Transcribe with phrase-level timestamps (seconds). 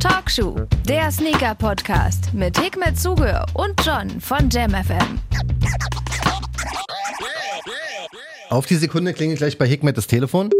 [0.00, 0.56] Talkshow,
[0.88, 5.20] der Sneaker-Podcast mit Hikmet Zuge und John von JamFM.
[8.48, 10.50] Auf die Sekunde klingelt gleich bei Hikmet das Telefon.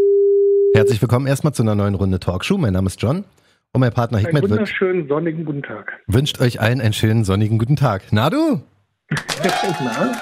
[0.74, 2.56] Herzlich willkommen erstmal zu einer neuen Runde Talkshow.
[2.56, 3.24] Mein Name ist John
[3.72, 5.92] und mein Partner Hikmet Einen wünscht, wunderschönen sonnigen guten Tag.
[6.06, 8.02] wünscht euch allen einen schönen sonnigen guten Tag.
[8.12, 8.62] Na du?
[9.10, 10.12] Na?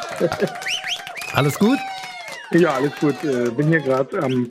[1.34, 1.78] Alles gut?
[2.52, 3.22] Ja, alles gut.
[3.22, 4.48] Äh, bin hier gerade am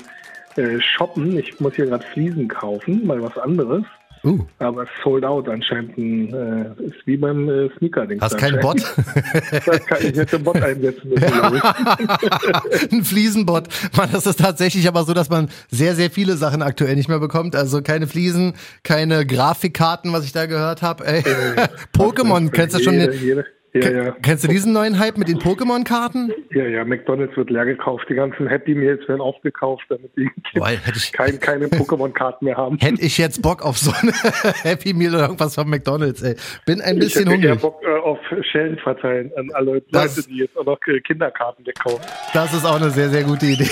[0.57, 1.37] äh, Shoppen.
[1.37, 3.83] Ich muss hier gerade Fliesen kaufen, mal was anderes.
[4.23, 5.97] Uh, Aber es sold out anscheinend.
[5.97, 8.19] Ein, äh, ist wie beim äh, Sneaker-Ding.
[8.19, 8.77] hast keinen Bot?
[8.77, 12.91] ich hätte einen Bot einsetzen müssen, glaube ich.
[12.91, 13.67] Ein Fliesenbot.
[13.95, 17.19] Mann, das ist tatsächlich aber so, dass man sehr, sehr viele Sachen aktuell nicht mehr
[17.19, 17.55] bekommt.
[17.55, 21.05] Also keine Fliesen, keine Grafikkarten, was ich da gehört habe.
[21.95, 23.45] Pokémon, kennst du schon Jede, jede,
[23.83, 24.11] ja, ja.
[24.21, 26.31] Kennst du diesen neuen Hype mit den Pokémon-Karten?
[26.51, 28.05] ja, ja, McDonalds wird leer gekauft.
[28.09, 32.77] Die ganzen Happy Meals werden aufgekauft, damit die hätte ich- kein, keine Pokémon-Karten mehr haben.
[32.79, 34.11] Hätte ich jetzt Bock auf so eine
[34.63, 36.35] Happy Meal oder irgendwas von McDonalds, ey.
[36.65, 37.61] Bin ein Ich bisschen hätte eher hungrig.
[37.61, 38.19] Bock äh, auf
[38.51, 42.05] Schellen verteilen an alle Das- Leute, die jetzt auch noch äh, Kinderkarten wegkaufen.
[42.33, 43.69] Das ist auch eine sehr, sehr gute Idee.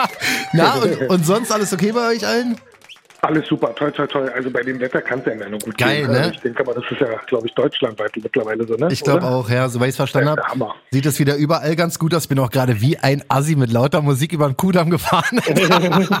[0.52, 2.56] Na, und, und sonst alles okay bei euch allen?
[3.22, 4.30] Alles super, toll, toll, toll.
[4.34, 6.12] Also bei dem Wetter kann es ja immer nur gut Geil, gehen.
[6.12, 6.18] ne?
[6.18, 8.88] Also Ich denke aber, das ist ja, glaube ich, deutschlandweit mittlerweile so, ne?
[8.90, 10.42] Ich glaube auch, ja, soweit ich es verstanden habe,
[10.90, 12.24] sieht es wieder überall ganz gut aus.
[12.24, 15.40] Ich bin auch gerade wie ein Assi mit lauter Musik über den Kudamm gefahren.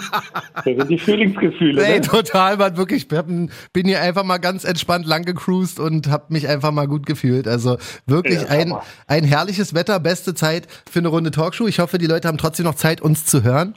[0.56, 1.84] Das sind die Frühlingsgefühle.
[1.84, 2.00] Ey, ne?
[2.00, 3.02] total, man, wirklich.
[3.02, 3.50] Ich bin
[3.84, 7.46] hier einfach mal ganz entspannt lang gecruised und habe mich einfach mal gut gefühlt.
[7.46, 8.82] Also wirklich Ja, ein, Hammer.
[9.06, 11.66] ein herrliches Wetter, beste Zeit für eine Runde Talkshow.
[11.66, 13.74] Ich hoffe, die Leute haben trotzdem noch Zeit, uns zu hören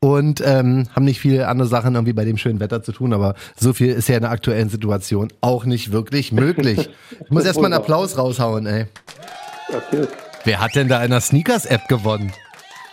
[0.00, 3.34] und ähm, haben nicht viele andere Sachen irgendwie bei dem schönen Wetter zu tun, aber
[3.56, 6.90] so viel ist ja in der aktuellen Situation auch nicht wirklich möglich.
[7.24, 8.86] Ich muss erstmal einen Applaus raushauen, ey.
[9.68, 10.06] Okay.
[10.44, 12.32] Wer hat denn da in der Sneakers-App gewonnen?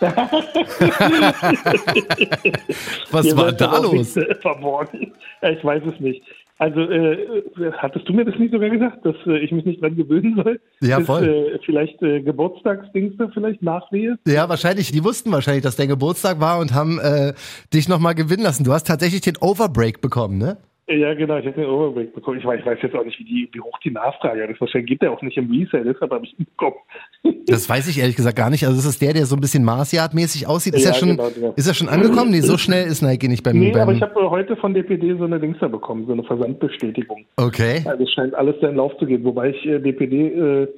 [3.10, 4.16] Was Ihr war da los?
[4.40, 5.12] Verborgen.
[5.42, 6.22] Ich weiß es nicht.
[6.60, 7.42] Also, äh,
[7.78, 10.60] hattest du mir das nicht sogar gesagt, dass äh, ich mich nicht dran gewöhnen soll?
[10.82, 11.24] Ja, Dass, voll.
[11.26, 14.18] Äh, vielleicht äh, Geburtstagsdings da vielleicht nachwehe?
[14.26, 14.92] Ja, wahrscheinlich.
[14.92, 17.32] Die wussten wahrscheinlich, dass dein Geburtstag war und haben äh,
[17.72, 18.64] dich nochmal gewinnen lassen.
[18.64, 20.58] Du hast tatsächlich den Overbreak bekommen, ne?
[20.90, 22.38] Ja, genau, ich habe den Overbreak bekommen.
[22.38, 24.60] Ich weiß, ich weiß jetzt auch nicht, wie, die, wie hoch die Nachfrage ist.
[24.60, 26.76] Wahrscheinlich geht der auch nicht im Resale, deshalb habe ich ihn bekommen.
[27.46, 28.64] Das weiß ich ehrlich gesagt gar nicht.
[28.64, 30.74] Also das ist der, der so ein bisschen Mars-Yard-mäßig aussieht.
[30.74, 31.52] Ist ja, Ja, schon, genau, genau.
[31.56, 32.30] ist er schon angekommen?
[32.30, 33.58] Nee, so schnell ist Nike nicht beim.
[33.58, 36.22] Nee, beim aber ich habe heute von DPD so eine Dings da bekommen, so eine
[36.22, 37.24] Versandbestätigung.
[37.36, 37.82] okay.
[37.86, 39.24] Also es scheint alles seinen Lauf zu gehen.
[39.24, 40.68] Wobei ich äh, DPD, äh,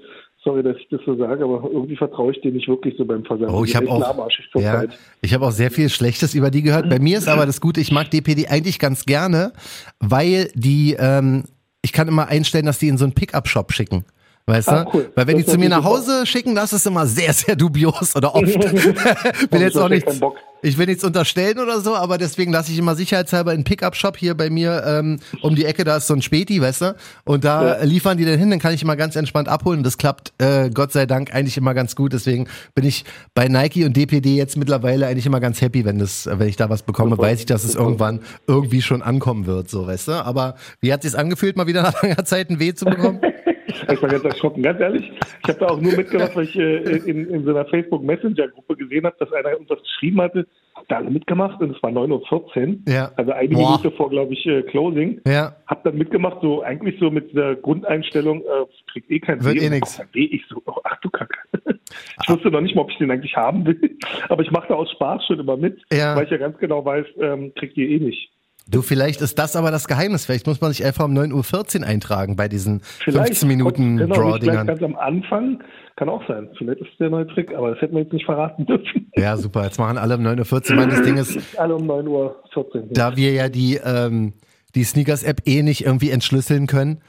[0.44, 3.24] sorry, dass ich das so sage, aber irgendwie vertraue ich denen nicht wirklich so beim
[3.24, 3.52] Versand.
[3.52, 4.84] Oh, ich habe auch, ja,
[5.20, 6.88] ich habe auch sehr viel Schlechtes über die gehört.
[6.88, 9.52] Bei mir ist aber das Gute, ich mag DPD eigentlich ganz gerne,
[10.00, 11.44] weil die, ähm,
[11.82, 14.04] ich kann immer einstellen, dass die in so einen Pickup-Shop schicken.
[14.46, 14.90] Weißt Ah, du?
[14.92, 15.12] cool.
[15.14, 15.84] Weil wenn Das die zu mir nach.
[15.84, 18.44] Hause schicken, das ist immer sehr, sehr dubios oder oft.
[19.52, 20.36] will jetzt auch ich nichts, Bock.
[20.62, 24.36] ich will nichts unterstellen oder so, aber deswegen lasse ich immer sicherheitshalber einen Pickup-Shop hier
[24.36, 26.96] bei mir ähm, um die Ecke, da ist so ein Späti, weißt du?
[27.24, 27.84] Und da Ja.
[27.84, 29.84] liefern die dann hin, dann kann ich immer ganz entspannt abholen.
[29.84, 32.12] Das klappt äh, Gott sei Dank eigentlich immer ganz gut.
[32.12, 33.04] Deswegen bin ich
[33.34, 36.68] bei Nike und DPD jetzt mittlerweile eigentlich immer ganz happy, wenn das, wenn ich da
[36.68, 40.12] was bekomme, weiß ich, dass es irgendwann irgendwie schon ankommen wird, so weißt du.
[40.24, 43.20] Aber wie hat sich's angefühlt, mal wieder nach langer Zeit ein Weh zu bekommen?
[43.66, 45.10] Ich war ganz erschrocken, ganz ehrlich.
[45.42, 46.76] Ich habe da auch nur mitgemacht, weil ich äh,
[47.08, 50.46] in, in so einer Facebook Messenger Gruppe gesehen habe, dass einer irgendwas geschrieben hatte.
[50.74, 52.92] Hab da alle mitgemacht und es war 9.14 Uhr.
[52.92, 53.12] Ja.
[53.16, 53.78] Also eine Boah.
[53.78, 55.20] Minute vor, glaube ich, äh, Closing.
[55.26, 55.54] ja.
[55.66, 59.70] Hab dann mitgemacht, so eigentlich so mit der Grundeinstellung, äh, kriegt eh kein Wird eh
[59.70, 60.00] nix.
[60.12, 60.24] Weh.
[60.24, 61.38] Ich so, oh, ach du Kacke.
[62.22, 63.98] Ich wusste noch nicht mal, ob ich den eigentlich haben will.
[64.30, 66.16] Aber ich mache da aus Spaß schon immer mit, Ja.
[66.16, 68.30] weil ich ja ganz genau weiß, ähm, kriegt ihr eh nicht.
[68.68, 70.24] Du, vielleicht ist das aber das Geheimnis.
[70.26, 74.14] Vielleicht muss man sich einfach um 9.14 Uhr eintragen bei diesen Vielleicht 15 Minuten genau,
[74.14, 74.66] Draw-Dingern.
[74.66, 75.62] ganz am Anfang.
[75.96, 76.48] Kann auch sein.
[76.56, 79.10] Vielleicht ist der neue Trick, aber das hätten wir jetzt nicht verraten dürfen.
[79.16, 79.64] Ja, super.
[79.64, 80.76] Jetzt machen alle um 9.14 Uhr.
[80.76, 82.88] Mann, das Ding ist, Alle um 9.14 Uhr.
[82.92, 84.32] da wir ja die, ähm,
[84.74, 87.02] die Sneakers-App eh nicht irgendwie entschlüsseln können,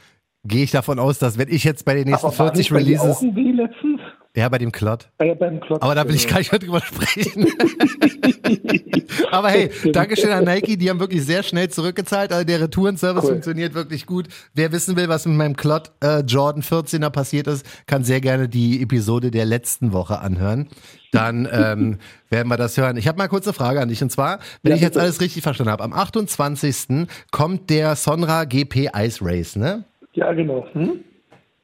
[0.44, 2.72] gehe ich davon aus, dass wenn ich jetzt bei den nächsten Aber war 40 nicht
[2.72, 4.02] bei dir Releases, Auch letztens?
[4.36, 5.10] Ja, bei dem Klott.
[5.22, 6.34] Ja, beim Klotz, Aber da will ich genau.
[6.34, 7.48] gar nicht mehr drüber sprechen.
[9.32, 12.32] Aber hey, Dankeschön an Nike, die haben wirklich sehr schnell zurückgezahlt.
[12.32, 13.32] Also der Retourenservice Cool.
[13.32, 14.28] funktioniert wirklich gut.
[14.56, 18.50] Wer wissen will, was mit meinem Klott äh, Jordan 14er passiert ist, kann sehr gerne
[18.50, 20.68] die Episode der letzten Woche anhören.
[21.12, 22.98] Dann ähm, werden wir das hören.
[22.98, 24.02] Ich habe mal kurz eine Frage an dich.
[24.02, 27.08] Und zwar, wenn Ja, ich jetzt alles richtig verstanden habe, am 28.
[27.32, 29.84] kommt der Sonra GP Ice Race, ne?
[30.14, 30.66] Ja, genau.
[30.74, 31.04] Hm?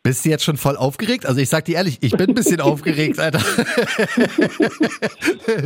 [0.09, 1.27] Bist du jetzt schon voll aufgeregt?
[1.27, 3.37] Also ich sag dir ehrlich, ich bin ein bisschen aufgeregt, Alter.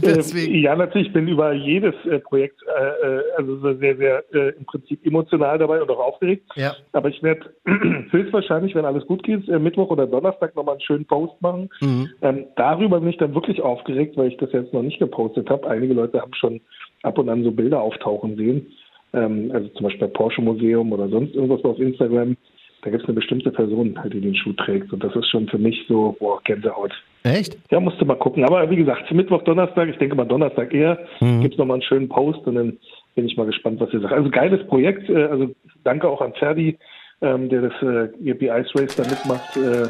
[0.01, 0.55] Deswegen.
[0.55, 4.21] Äh, ja, natürlich, ich bin über jedes äh, Projekt äh, äh, also so sehr, sehr
[4.33, 6.43] äh, im Prinzip emotional dabei und auch aufgeregt.
[6.57, 6.75] Ja.
[6.91, 7.53] Aber ich werde
[8.11, 11.69] höchstwahrscheinlich, wenn alles gut geht, Mittwoch oder Donnerstag nochmal einen schönen Post machen.
[11.79, 12.09] Mhm.
[12.21, 15.69] Ähm, darüber bin ich dann wirklich aufgeregt, weil ich das jetzt noch nicht gepostet habe.
[15.69, 16.59] Einige Leute haben schon
[17.03, 18.73] ab und an so Bilder auftauchen sehen.
[19.13, 22.35] ähm, also zum Beispiel bei Porsche Museum oder sonst irgendwas auf Instagram,
[22.83, 24.91] da gibt es eine bestimmte Person, halt, die den Schuh trägt.
[24.91, 26.91] Und das ist schon für mich so, boah, Gänsehaut.
[27.23, 27.57] Echt?
[27.71, 28.43] Ja, musst du mal gucken.
[28.43, 31.41] Aber wie gesagt, Mittwoch, Donnerstag, ich denke mal Donnerstag eher, mhm.
[31.41, 32.77] gibt es nochmal einen schönen Post und dann
[33.15, 34.13] bin ich mal gespannt, was ihr sagt.
[34.13, 35.09] Also geiles Projekt.
[35.09, 35.49] Äh, also
[35.85, 36.77] danke auch an Ferdi,
[37.21, 39.55] ähm, der das äh, ERP Ice Race da mitmacht.
[39.55, 39.87] Äh,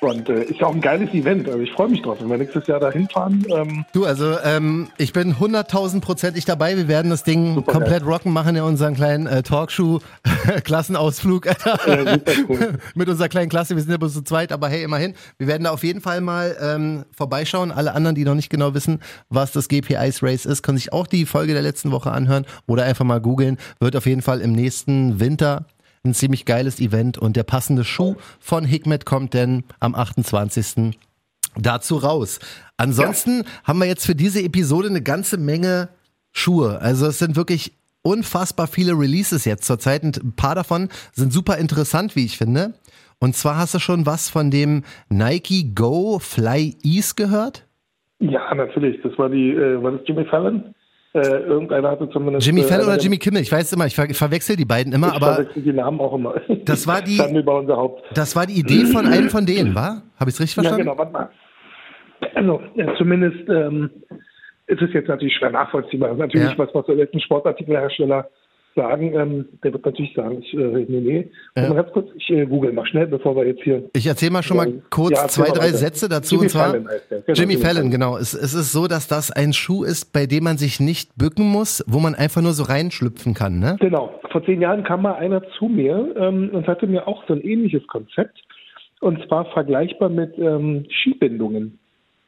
[0.00, 1.48] und äh, ist ja auch ein geiles Event.
[1.48, 3.46] Also ich freue mich drauf, wenn wir nächstes Jahr da hinfahren.
[3.50, 6.76] Ähm du, also ähm, ich bin hunderttausendprozentig dabei.
[6.76, 8.12] Wir werden das Ding komplett geil.
[8.12, 11.54] rocken, machen ja unseren kleinen äh, Talkshow-Klassenausflug ja,
[12.48, 12.78] cool.
[12.94, 13.76] mit unserer kleinen Klasse.
[13.76, 15.14] Wir sind ja bloß zu zweit, aber hey, immerhin.
[15.38, 17.70] Wir werden da auf jeden Fall mal ähm, vorbeischauen.
[17.70, 20.92] Alle anderen, die noch nicht genau wissen, was das GP Ice Race ist, können sich
[20.92, 23.58] auch die Folge der letzten Woche anhören oder einfach mal googeln.
[23.80, 25.66] Wird auf jeden Fall im nächsten Winter
[26.04, 30.96] ein ziemlich geiles Event und der passende Schuh von Hikmet kommt denn am 28.
[31.56, 32.40] dazu raus.
[32.76, 33.44] Ansonsten ja.
[33.64, 35.88] haben wir jetzt für diese Episode eine ganze Menge
[36.32, 36.80] Schuhe.
[36.80, 41.58] Also es sind wirklich unfassbar viele Releases jetzt zurzeit und ein paar davon sind super
[41.58, 42.74] interessant, wie ich finde.
[43.18, 47.66] Und zwar hast du schon was von dem Nike Go Fly Ease gehört?
[48.20, 49.02] Ja, natürlich.
[49.02, 50.74] Das war die, äh, war das Jimmy Fallon?
[51.12, 52.46] Äh, irgendeiner hatte zumindest.
[52.46, 55.08] Jimmy Fallon äh, oder Jimmy Kimmel, ich weiß immer, ich, ver verwechsel die beiden immer,
[55.08, 55.34] ich aber.
[55.34, 56.34] verwechsel die Namen auch immer.
[56.64, 57.18] Das war die.
[58.14, 60.02] Das war die Idee von einem von denen, war?
[60.18, 60.86] Habe ich es richtig verstanden?
[60.86, 61.30] Ja, genau, warte mal.
[62.34, 63.90] Also, ja, zumindest ähm,
[64.66, 66.14] ist es jetzt natürlich schwer nachvollziehbar.
[66.14, 66.58] Natürlich ja.
[66.58, 68.28] was, was der letzten Sportartikelhersteller
[68.74, 71.30] sagen, ähm, der wird natürlich sagen, ich, äh, nee, nee.
[71.56, 71.68] Ja.
[71.68, 73.88] Mal ganz kurz, ich äh, google mal schnell, bevor wir jetzt hier.
[73.94, 76.36] Ich erzähle mal schon mal kurz ja, zwei, drei Sätze dazu.
[76.36, 77.20] Jimmy und zwar, Fallon heißt der.
[77.20, 78.16] Genau, Jimmy, Jimmy Fallon, genau.
[78.16, 81.48] Es, es ist so, dass das ein Schuh ist, bei dem man sich nicht bücken
[81.48, 83.76] muss, wo man einfach nur so reinschlüpfen kann, ne?
[83.80, 84.20] Genau.
[84.30, 87.40] Vor zehn Jahren kam mal einer zu mir ähm, und hatte mir auch so ein
[87.40, 88.38] ähnliches Konzept.
[89.00, 91.79] Und zwar vergleichbar mit ähm, Skibindungen.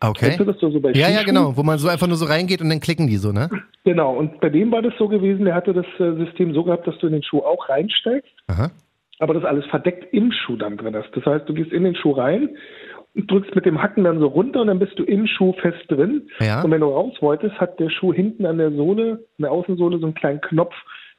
[0.02, 0.36] Okay.
[0.36, 2.68] du das so, bei ja, ja, genau, wo man so einfach nur so reingeht und
[2.68, 3.48] dann klicken die so, ne?
[3.84, 6.86] Genau, und bei dem war das so gewesen, der hatte das äh, System so gehabt,
[6.86, 8.70] dass du in den Schuh auch reinsteigst, Aha.
[9.18, 11.08] aber das alles verdeckt im Schuh dann drin ist.
[11.14, 12.56] Das heißt, du gehst in den Schuh rein
[13.14, 15.84] und drückst mit dem Hacken dann so runter und dann bist du im Schuh fest
[15.88, 16.28] drin.
[16.40, 16.62] Ja.
[16.62, 19.98] Und wenn du raus wolltest, hat der Schuh hinten an der Sohle, an der Außensohle,
[19.98, 20.74] so einen kleinen Knopf,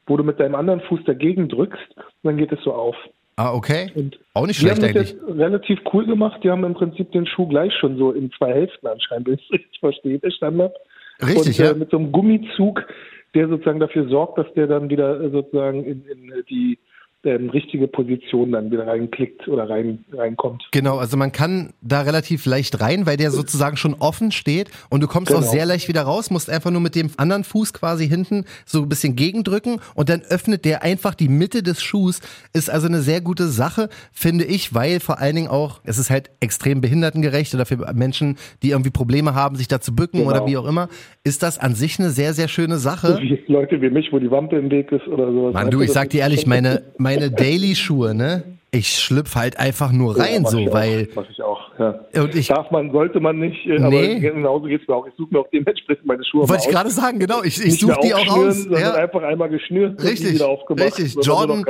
[0.08, 2.96] wo du mit deinem anderen Fuß dagegen drückst und dann geht es so auf.
[3.36, 3.92] Ah, okay.
[3.96, 5.38] Und Auch nicht schlecht die haben das eigentlich.
[5.40, 6.42] relativ cool gemacht.
[6.44, 9.52] Die haben im Prinzip den Schuh gleich schon so in zwei Hälften anscheinend, wenn ich
[9.52, 10.76] richtig verstehe, der Standard.
[11.22, 11.72] Richtig, und, ja.
[11.72, 12.86] Äh, mit so einem Gummizug,
[13.34, 16.78] der sozusagen dafür sorgt, dass der dann wieder äh, sozusagen in, in die
[17.25, 20.68] ähm, richtige Position dann wieder reinklickt oder rein, reinkommt.
[20.72, 25.02] Genau, also man kann da relativ leicht rein, weil der sozusagen schon offen steht und
[25.02, 25.40] du kommst genau.
[25.40, 28.81] auch sehr leicht wieder raus, musst einfach nur mit dem anderen Fuß quasi hinten so
[28.81, 32.20] ein bisschen gegendrücken und dann öffnet der einfach die Mitte des Schuhs.
[32.54, 36.10] Ist also eine sehr gute Sache, finde ich, weil vor allen Dingen auch, es ist
[36.10, 40.31] halt extrem behindertengerecht oder für Menschen, die irgendwie Probleme haben, sich da zu bücken genau.
[40.31, 40.90] oder wie auch immer,
[41.24, 43.20] ist das an sich eine sehr, sehr schöne Sache.
[43.22, 45.54] Wie Leute wie mich, wo die Wampe im Weg ist oder sowas.
[45.54, 48.44] Mann, du, ich sag dir ehrlich, meine, meine meine Daily-Schuhe, ne?
[48.75, 51.07] Ich schlüpfe halt einfach nur rein, ja, so, weil.
[51.13, 52.00] Mach ich auch, ja.
[52.19, 53.86] Und ich, Darf man, sollte man nicht, äh, nee.
[53.86, 55.06] aber genauso geht es mir auch.
[55.06, 57.44] Ich suche mir auch dementsprechend meine Schuhe Wollte ich gerade sagen, genau.
[57.44, 58.65] Ich, ich suche die auch aus.
[58.68, 58.95] Ja.
[58.95, 60.98] einfach einmal geschnürt richtig, und wieder aufgemacht.
[60.98, 61.63] Richtig, Jordan,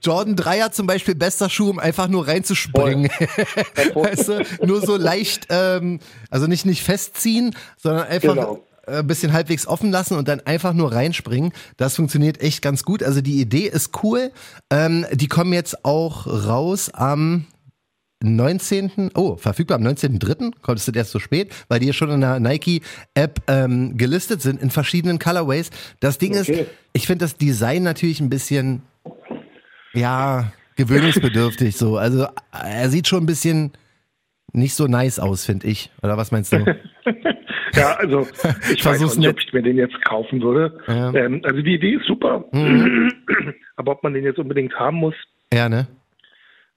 [0.00, 3.10] Jordan 3er zum Beispiel, bester Schuh, um einfach nur reinzuspringen.
[3.94, 6.00] weißt du, nur so leicht, ähm,
[6.30, 10.40] also nicht, nicht festziehen, sondern einfach genau ein äh, bisschen halbwegs offen lassen und dann
[10.40, 11.52] einfach nur reinspringen.
[11.76, 13.02] Das funktioniert echt ganz gut.
[13.02, 14.30] Also die Idee ist cool.
[14.70, 17.46] Ähm, die kommen jetzt auch raus am
[18.22, 19.12] 19.
[19.14, 20.52] Oh, verfügbar am 19.3.
[20.60, 24.60] Kommt es erst so spät, weil die ja schon in der Nike-App ähm, gelistet sind
[24.60, 25.70] in verschiedenen Colorways.
[26.00, 26.60] Das Ding okay.
[26.60, 28.82] ist, ich finde das Design natürlich ein bisschen,
[29.94, 31.96] ja, gewöhnungsbedürftig so.
[31.96, 33.72] Also er sieht schon ein bisschen
[34.52, 35.90] nicht so nice aus, finde ich.
[36.02, 36.64] Oder was meinst du?
[37.74, 38.26] Ja, also
[38.72, 40.78] ich weiß nicht, nicht, ob ich mir den jetzt kaufen würde.
[40.86, 41.12] Ja.
[41.14, 43.12] Ähm, also die Idee ist super, mhm.
[43.76, 45.14] aber ob man den jetzt unbedingt haben muss.
[45.52, 45.86] Ja, ne?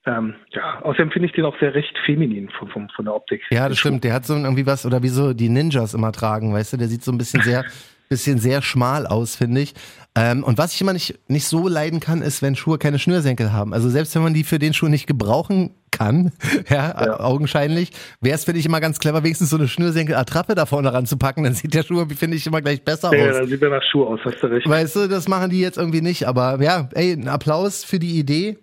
[0.06, 3.44] Ähm, ja, außerdem finde ich den auch sehr recht feminin von, von, von der Optik.
[3.52, 4.04] Ja, das stimmt.
[4.04, 6.78] Der hat so irgendwie was, oder wie so die Ninjas immer tragen, weißt du?
[6.78, 7.66] Der sieht so ein bisschen sehr,
[8.12, 9.74] bisschen sehr schmal aus, finde ich.
[10.15, 13.53] Ähm, und was ich immer nicht, nicht so leiden kann, ist, wenn Schuhe keine Schnürsenkel
[13.53, 13.74] haben.
[13.74, 16.34] Also selbst wenn man die für den Schuh nicht gebrauchen kann,
[16.70, 17.20] ja, ja.
[17.22, 21.46] augenscheinlich, wäre es, finde ich, immer ganz clever, wenigstens so eine Schnürsenkel-Attrappe da vorne ranzupacken,
[21.46, 23.34] dann sieht der Schuh, finde ich, immer gleich besser ja, aus.
[23.34, 24.68] Ja, dann sieht er nach Schuh aus, hast du recht.
[24.68, 28.20] Weißt du, das machen die jetzt irgendwie nicht, aber ja, ey, ein Applaus für die
[28.20, 28.58] Idee.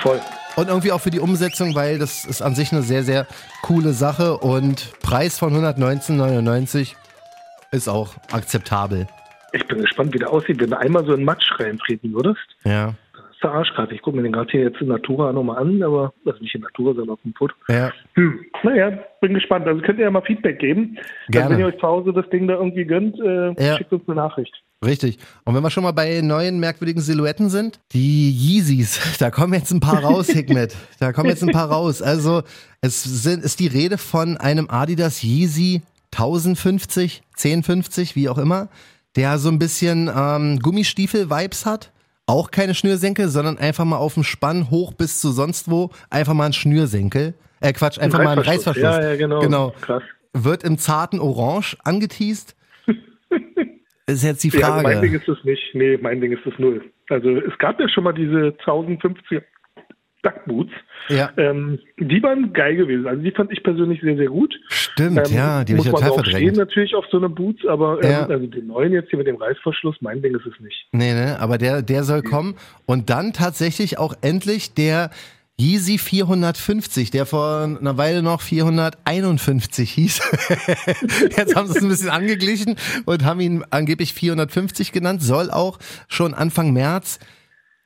[0.00, 0.20] Voll.
[0.56, 3.26] Und irgendwie auch für die Umsetzung, weil das ist an sich eine sehr, sehr
[3.62, 6.96] coole Sache und Preis von 119,99
[7.72, 9.06] ist auch akzeptabel.
[9.52, 12.40] Ich bin gespannt, wie der aussieht, wenn du einmal so in Matsch reintreten würdest.
[12.64, 12.94] Ja.
[13.12, 13.94] Das ist der Arschkarte.
[13.94, 16.62] Ich gucke mir den gerade hier jetzt in Natura nochmal an, aber, also nicht in
[16.62, 17.54] Natura, sondern auf dem Foto.
[17.68, 17.92] Ja.
[18.14, 18.40] Hm.
[18.62, 19.66] Naja, bin gespannt.
[19.66, 20.96] Also könnt ihr ja mal Feedback geben.
[21.28, 21.46] Gerne.
[21.46, 23.76] Also wenn ihr euch zu Hause das Ding da irgendwie gönnt, äh, ja.
[23.76, 24.54] schickt uns eine Nachricht.
[24.84, 25.18] Richtig.
[25.44, 29.70] Und wenn wir schon mal bei neuen merkwürdigen Silhouetten sind, die Yeezys, da kommen jetzt
[29.70, 30.74] ein paar raus, Hikmet.
[30.98, 32.00] Da kommen jetzt ein paar raus.
[32.02, 32.42] Also
[32.80, 35.82] es sind, ist die Rede von einem Adidas Yeezy
[36.12, 38.68] 1050, 1050, wie auch immer,
[39.16, 41.92] der so ein bisschen ähm, Gummistiefel-Vibes hat.
[42.26, 46.34] Auch keine Schnürsenkel, sondern einfach mal auf dem Spann hoch bis zu sonst wo, einfach
[46.34, 47.34] mal ein Schnürsenkel.
[47.60, 48.82] Äh, Quatsch, einfach ein mal ein Reißverschluss.
[48.82, 49.40] Ja, ja, genau.
[49.40, 49.74] genau.
[49.80, 50.02] Krass.
[50.32, 52.56] Wird im zarten Orange angeteased.
[54.06, 54.64] ist jetzt die Frage.
[54.64, 55.62] Ja, also mein Ding ist das nicht.
[55.74, 56.82] Nee, mein Ding ist das null.
[57.08, 59.42] Also es gab ja schon mal diese 1050
[60.22, 60.72] Duckboots.
[61.08, 61.30] Ja.
[61.36, 63.06] Ähm, die waren geil gewesen.
[63.06, 64.54] Also die fand ich persönlich sehr, sehr gut.
[64.68, 66.36] Stimmt, ähm, ja, die habe ich total verdrängt.
[66.36, 68.26] stehen natürlich auf so eine Boots, aber ähm, ja.
[68.26, 70.86] also den neuen jetzt hier mit dem Reißverschluss, mein Ding ist es nicht.
[70.92, 72.54] Nee, ne, aber der, der soll kommen.
[72.86, 75.10] Und dann tatsächlich auch endlich der
[75.60, 80.20] Yeezy 450, der vor einer Weile noch 451 hieß.
[81.36, 85.78] Jetzt haben sie es ein bisschen angeglichen und haben ihn angeblich 450 genannt, soll auch
[86.08, 87.18] schon Anfang März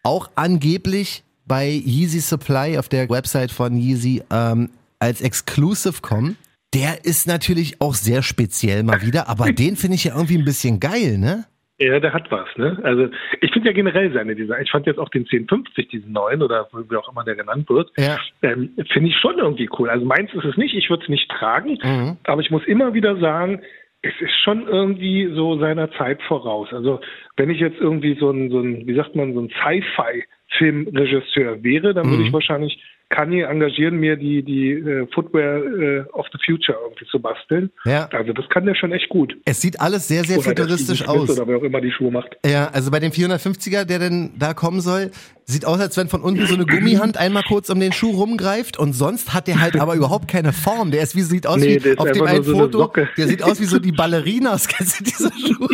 [0.03, 6.37] auch angeblich bei Yeezy Supply auf der Website von Yeezy ähm, als Exclusive kommen.
[6.75, 10.45] Der ist natürlich auch sehr speziell mal wieder, aber den finde ich ja irgendwie ein
[10.45, 11.45] bisschen geil, ne?
[11.79, 12.79] Ja, der hat was, ne?
[12.83, 13.09] Also
[13.43, 14.63] ich finde ja generell seine Design.
[14.63, 17.91] Ich fand jetzt auch den 1050, diesen neuen oder wie auch immer der genannt wird,
[17.99, 18.19] ja.
[18.43, 19.91] ähm, finde ich schon irgendwie cool.
[19.91, 22.17] Also meins ist es nicht, ich würde es nicht tragen, mhm.
[22.25, 23.61] aber ich muss immer wieder sagen,
[24.01, 26.69] es ist schon irgendwie so seiner Zeit voraus.
[26.73, 27.01] Also
[27.37, 30.25] wenn ich jetzt irgendwie so ein, so ein wie sagt man, so ein Sci-Fi
[30.59, 32.35] Filmregisseur wäre, dann würde ich mhm.
[32.35, 37.71] wahrscheinlich Kanye engagieren, mir die, die äh, Footwear äh, of the Future irgendwie zu basteln.
[37.85, 38.09] Ja.
[38.13, 39.37] Also das kann der schon echt gut.
[39.45, 41.31] Es sieht alles sehr, sehr oder futuristisch aus.
[41.31, 42.37] Oder wer auch immer die Schuhe macht.
[42.45, 45.13] Ja, also bei dem 450er, der denn da kommen soll,
[45.45, 48.77] sieht aus, als wenn von unten so eine Gummihand einmal kurz um den Schuh rumgreift
[48.77, 50.91] und sonst hat der halt aber überhaupt keine Form.
[50.91, 52.93] Der ist wie sieht aus nee, wie auf dem einen so Foto.
[53.17, 55.69] Der sieht aus wie so die Ballerinas, kennst du diese Schuhe?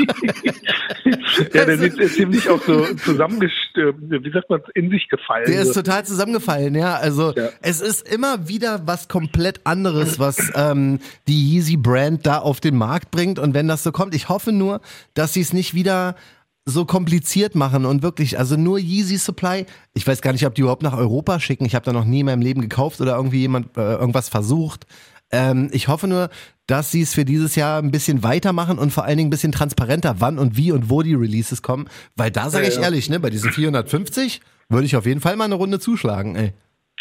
[1.55, 5.47] ja, der sieht ziemlich auch so zusammengestürmt, wie sagt man, in sich gefallen.
[5.47, 6.97] Der ist total zusammengefallen, ja.
[6.97, 7.51] Also ja.
[7.63, 10.99] es ist immer wieder was komplett anderes, was ähm,
[11.29, 13.39] die Yeezy Brand da auf den Markt bringt.
[13.39, 14.81] Und wenn das so kommt, ich hoffe nur,
[15.15, 16.17] dass sie es nicht wieder
[16.65, 19.67] so kompliziert machen und wirklich, also nur Yeezy Supply.
[19.95, 21.65] Ich weiß gar nicht, ob die überhaupt nach Europa schicken.
[21.65, 24.87] Ich habe da noch nie in meinem Leben gekauft oder irgendwie jemand äh, irgendwas versucht.
[25.33, 26.29] Ähm, ich hoffe nur,
[26.67, 29.51] dass sie es für dieses Jahr ein bisschen weitermachen und vor allen Dingen ein bisschen
[29.51, 31.89] transparenter, wann und wie und wo die Releases kommen.
[32.15, 32.83] Weil da sage ja, ich ja.
[32.83, 36.53] ehrlich, ne, bei diesen 450 würde ich auf jeden Fall mal eine Runde zuschlagen, ey.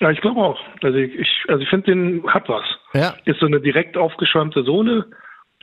[0.02, 0.60] Ja, ich glaube auch.
[0.82, 2.66] Also ich, also ich finde, den hat was.
[2.94, 3.14] Ja.
[3.26, 5.06] Ist so eine direkt aufgeschäumte Sohle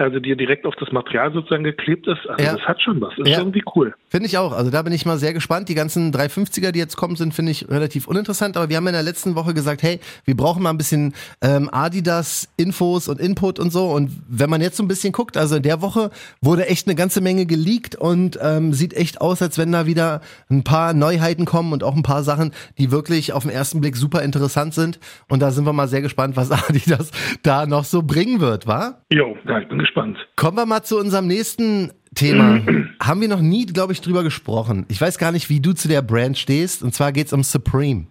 [0.01, 2.27] also dir direkt auf das Material sozusagen geklebt ist.
[2.29, 2.53] Also ja.
[2.53, 3.11] das hat schon was.
[3.17, 3.39] Das ist ja.
[3.39, 3.95] irgendwie cool.
[4.09, 4.53] Finde ich auch.
[4.53, 5.69] Also da bin ich mal sehr gespannt.
[5.69, 8.57] Die ganzen 350er, die jetzt kommen, sind, finde ich, relativ uninteressant.
[8.57, 11.69] Aber wir haben in der letzten Woche gesagt, hey, wir brauchen mal ein bisschen ähm,
[11.73, 13.87] Adidas-Infos und Input und so.
[13.87, 16.95] Und wenn man jetzt so ein bisschen guckt, also in der Woche wurde echt eine
[16.95, 21.45] ganze Menge geleakt und ähm, sieht echt aus, als wenn da wieder ein paar Neuheiten
[21.45, 25.01] kommen und auch ein paar Sachen, die wirklich auf den ersten Blick super interessant sind.
[25.29, 27.11] Und da sind wir mal sehr gespannt, was Adidas
[27.43, 29.01] da noch so bringen wird, wa?
[29.11, 29.88] Jo, ja, ich bin gespannt.
[30.37, 32.61] Kommen wir mal zu unserem nächsten Thema.
[33.01, 34.87] Haben wir noch nie, glaube ich, drüber gesprochen.
[34.89, 36.83] Ich weiß gar nicht, wie du zu der Brand stehst.
[36.83, 38.07] Und zwar geht es um Supreme.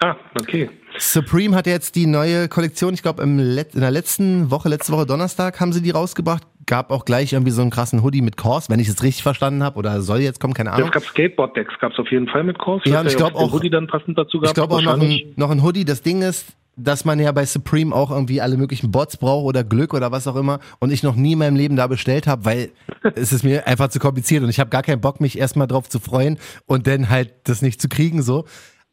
[0.00, 0.70] Ah, okay.
[0.96, 5.60] Supreme hat jetzt die neue Kollektion, ich glaube, in der letzten Woche, letzte Woche Donnerstag
[5.60, 6.44] haben sie die rausgebracht.
[6.66, 9.62] Gab auch gleich irgendwie so einen krassen Hoodie mit Kors, wenn ich es richtig verstanden
[9.62, 10.88] habe, oder soll jetzt kommen, keine Ahnung.
[10.88, 12.82] Es gab Skateboard-Decks, gab es auf jeden Fall mit Kors.
[12.84, 15.20] Ja, und ich glaube auch, Hoodie dann passend dazu gab, ich glaube auch noch ein,
[15.36, 15.84] noch ein Hoodie.
[15.84, 16.46] Das Ding ist,
[16.78, 20.26] dass man ja bei Supreme auch irgendwie alle möglichen Bots braucht oder Glück oder was
[20.26, 22.70] auch immer und ich noch nie in meinem Leben da bestellt habe, weil
[23.14, 25.88] es ist mir einfach zu kompliziert und ich habe gar keinen Bock, mich erstmal drauf
[25.88, 28.44] zu freuen und dann halt das nicht zu kriegen so.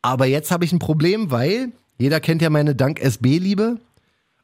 [0.01, 3.77] Aber jetzt habe ich ein Problem, weil jeder kennt ja meine Dank SB-Liebe.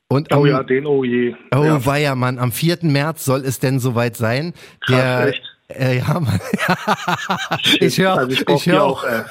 [0.07, 1.35] Und oh ja, den oh je.
[1.55, 1.85] Oh ja.
[1.85, 2.79] weia, Mann, am 4.
[2.81, 4.53] März soll es denn soweit sein.
[4.81, 5.50] Krass, der, echt?
[5.77, 6.39] Äh, ja, Mann.
[7.79, 9.23] ich höre also ich, ich hör auch, äh.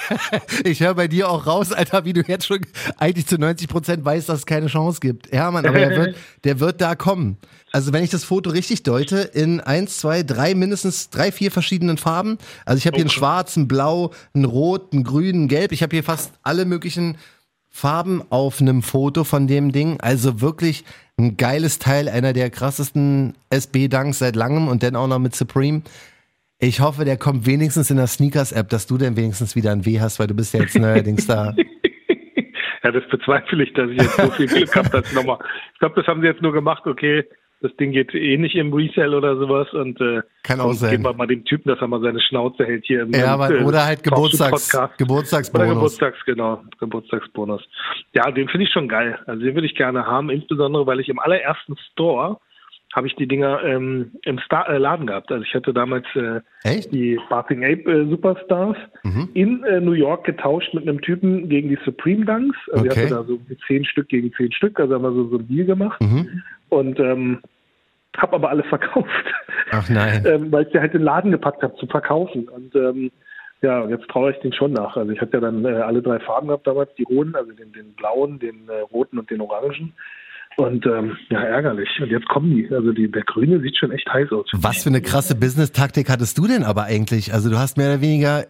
[0.64, 2.60] ich hör bei dir auch raus, Alter, wie du jetzt schon
[2.98, 5.32] eigentlich zu 90 Prozent weißt, dass es keine Chance gibt.
[5.32, 7.36] Ja, Mann, aber der wird, der wird da kommen.
[7.72, 11.98] Also wenn ich das Foto richtig deute, in eins, zwei, drei, mindestens drei, vier verschiedenen
[11.98, 12.38] Farben.
[12.64, 15.72] Also ich habe hier einen schwarzen, blau, einen rot, einen grün, einen gelb.
[15.72, 17.16] Ich habe hier fast alle möglichen
[17.68, 20.00] Farben auf einem Foto von dem Ding.
[20.00, 20.84] Also wirklich
[21.16, 25.82] ein geiles Teil, einer der krassesten SB-Dunks seit langem und dann auch noch mit Supreme.
[26.62, 29.98] Ich hoffe, der kommt wenigstens in der Sneakers-App, dass du denn wenigstens wieder ein W
[29.98, 31.54] hast, weil du bist ja jetzt neuerdings da.
[32.84, 35.38] ja, das bezweifle ich, dass ich jetzt so viel Glück habe, dass nochmal.
[35.72, 37.24] Ich glaube, das haben sie jetzt nur gemacht, okay,
[37.62, 40.90] das Ding geht eh nicht im Resell oder sowas und äh, kann auch sein.
[40.90, 43.50] Geben wir mal dem Typen, dass er mal seine Schnauze hält hier im Ja, aber,
[43.50, 45.66] äh, oder halt Geburtstags, Geburtstagsbonus.
[45.66, 47.62] Oder Geburtstags, genau, Geburtstagsbonus.
[48.12, 49.18] Ja, den finde ich schon geil.
[49.26, 52.38] Also den würde ich gerne haben, insbesondere weil ich im allerersten Store
[52.92, 55.30] habe ich die Dinger ähm, im Star äh, Laden gehabt.
[55.30, 56.40] Also ich hatte damals äh,
[56.90, 59.28] die Bathing Ape äh, Superstars mhm.
[59.34, 62.58] in äh, New York getauscht mit einem Typen gegen die Supreme Dunks.
[62.72, 62.88] Also okay.
[62.88, 65.46] ich hatte da so zehn Stück gegen zehn Stück, also haben wir so, so ein
[65.46, 66.00] Deal gemacht.
[66.00, 66.42] Mhm.
[66.68, 67.40] Und ähm,
[68.16, 69.34] habe aber alle verkauft.
[69.70, 70.24] Ach nein.
[70.26, 72.48] ähm, weil ich die halt in den Laden gepackt habe zu verkaufen.
[72.48, 73.12] Und ähm,
[73.62, 74.96] ja, jetzt traue ich den schon nach.
[74.96, 77.72] Also ich hatte ja dann äh, alle drei Farben gehabt damals, die roten, also den,
[77.72, 79.92] den blauen, den äh, roten und den orangen.
[80.60, 81.88] Und ähm, ja, ärgerlich.
[82.00, 82.68] Und jetzt kommen die.
[82.70, 84.46] Also die, der Grüne sieht schon echt heiß aus.
[84.52, 87.32] Was für eine krasse Business-Taktik hattest du denn aber eigentlich?
[87.32, 88.44] Also du hast mehr oder weniger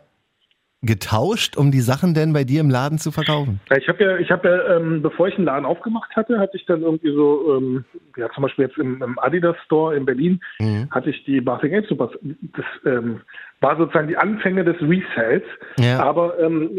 [0.82, 3.60] getauscht, um die Sachen denn bei dir im Laden zu verkaufen?
[3.68, 6.56] Ja, ich habe ja, ich habe ja, ähm, bevor ich einen Laden aufgemacht hatte, hatte
[6.56, 7.84] ich dann irgendwie so, ähm,
[8.16, 10.88] ja zum Beispiel jetzt im, im Adidas Store in Berlin, mhm.
[10.90, 12.12] hatte ich die Bathing Ape Supers.
[12.22, 13.20] Das ähm,
[13.60, 15.44] war sozusagen die Anfänge des Resells,
[15.78, 16.02] ja.
[16.02, 16.70] aber ähm,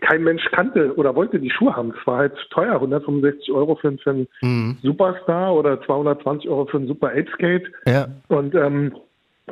[0.00, 1.92] kein Mensch kannte oder wollte die Schuhe haben.
[1.98, 4.78] Es war halt teuer, 165 Euro für, für einen mhm.
[4.82, 7.70] Superstar oder 220 Euro für einen Super Ape Skate.
[7.86, 8.08] Ja.
[8.28, 8.94] Und ähm,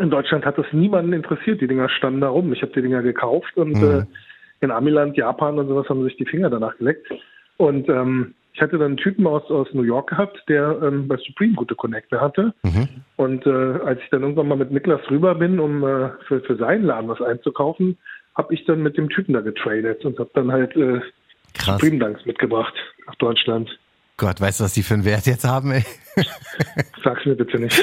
[0.01, 1.61] in Deutschland hat das niemanden interessiert.
[1.61, 2.53] Die Dinger standen da rum.
[2.53, 4.01] Ich habe die Dinger gekauft und mhm.
[4.01, 4.05] äh,
[4.61, 7.07] in Amiland, Japan und sowas haben sich die Finger danach geleckt.
[7.57, 11.17] Und ähm, ich hatte dann einen Typen aus, aus New York gehabt, der ähm, bei
[11.17, 12.53] Supreme gute Connecte hatte.
[12.65, 12.89] Mhm.
[13.17, 16.57] Und äh, als ich dann irgendwann mal mit Niklas rüber bin, um äh, für, für
[16.57, 17.97] seinen Laden was einzukaufen,
[18.35, 21.01] habe ich dann mit dem Typen da getradet und habe dann halt äh,
[21.55, 22.75] Supreme Dunks mitgebracht
[23.07, 23.71] nach Deutschland.
[24.19, 25.85] Gott, weißt du, was die für einen Wert jetzt haben, ey?
[27.05, 27.79] Sag's mir bitte nicht.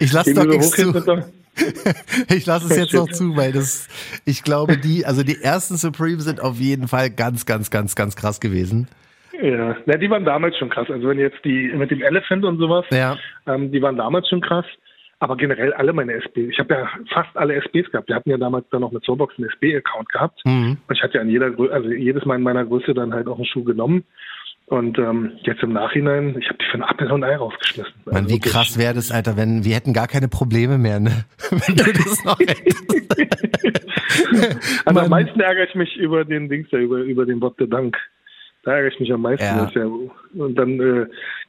[0.00, 0.92] ich lasse doch nichts zu.
[2.28, 3.88] ich lasse es jetzt noch zu, weil das,
[4.24, 8.16] ich glaube, die, also die ersten Supreme sind auf jeden Fall ganz, ganz, ganz, ganz
[8.16, 8.88] krass gewesen.
[9.40, 10.90] Ja, ja die waren damals schon krass.
[10.90, 13.16] Also wenn jetzt die mit dem Elephant und sowas, ja.
[13.46, 14.66] ähm, die waren damals schon krass.
[15.20, 16.48] Aber generell alle meine SB.
[16.48, 18.08] Ich habe ja fast alle SBs gehabt.
[18.08, 20.40] Wir hatten ja damals dann noch mit Soulbox einen SB-Account gehabt.
[20.44, 20.78] Mhm.
[20.88, 23.36] Und ich hatte ja an jeder, also jedes Mal in meiner Größe dann halt auch
[23.36, 24.02] einen Schuh genommen.
[24.66, 27.92] Und ähm, jetzt im Nachhinein, ich habe die für ein Apfel und ein Ei rausgeschmissen.
[28.06, 28.52] Mann, also wie wirklich.
[28.52, 31.24] krass wäre das, Alter, wenn wir hätten gar keine Probleme mehr, ne?
[31.50, 32.38] wenn du das noch
[34.84, 37.96] also am meisten ärgere ich mich über den Dings, über, über den Bot der Dank.
[38.62, 39.44] Da ärgere ich mich am meisten.
[39.44, 39.70] Ja.
[39.74, 39.90] Ja,
[40.34, 41.06] und dann äh,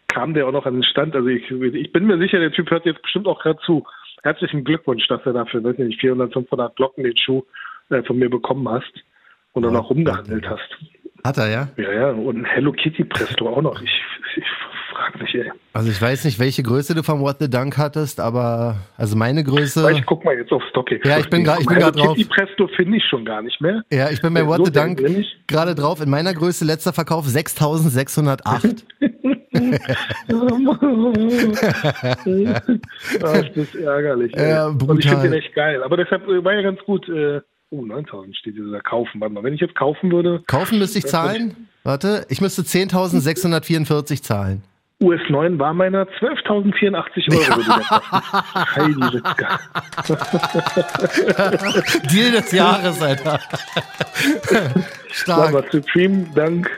[0.08, 1.16] kam der auch noch an den Stand.
[1.16, 3.86] Also ich, ich bin mir sicher, der Typ hört jetzt bestimmt auch gerade zu.
[4.24, 7.44] Herzlichen Glückwunsch, dass er dafür, weiß nicht, 400, 500 Glocken den Schuh
[7.90, 8.94] äh, von mir bekommen hast
[9.54, 10.78] und dann auch rumgehandelt hast.
[11.24, 11.68] Hat er, ja?
[11.78, 12.10] Ja, ja.
[12.12, 13.82] Und ein Hello Kitty Presto auch noch.
[13.82, 13.92] Ich,
[14.36, 14.44] ich
[14.92, 15.52] frage mich, ey.
[15.74, 19.44] Also ich weiß nicht, welche Größe du vom What the Dunk hattest, aber also meine
[19.44, 19.90] Größe.
[19.92, 21.08] Ich guck mal jetzt auf StockX.
[21.08, 22.16] Ja, ich bin gerade drauf.
[22.16, 23.84] Kitty Presto finde ich schon gar nicht mehr.
[23.92, 25.02] Ja, ich bin bei What so the Dunk
[25.48, 26.02] gerade drauf.
[26.02, 28.86] In meiner Größe letzter Verkauf 6608.
[33.20, 34.34] das ist ärgerlich.
[34.36, 34.90] Ja, brutal.
[34.90, 35.84] Und ich finde den echt geil.
[35.84, 37.08] Aber deshalb äh, war ja ganz gut.
[37.08, 37.42] Äh,
[37.74, 39.20] Oh, 9000 steht hier sogar kaufen.
[39.20, 40.44] Warte mal, wenn ich jetzt kaufen würde.
[40.46, 41.68] Kaufen müsste ich zahlen?
[41.84, 44.62] Warte, ich müsste 10.644 zahlen.
[45.02, 47.64] US 9 war meiner 12.084 Euro.
[48.76, 48.94] Heidi
[52.14, 53.40] Deal des Jahres, Alter.
[55.10, 55.50] Stark.
[55.50, 56.70] Aber Supreme Dank.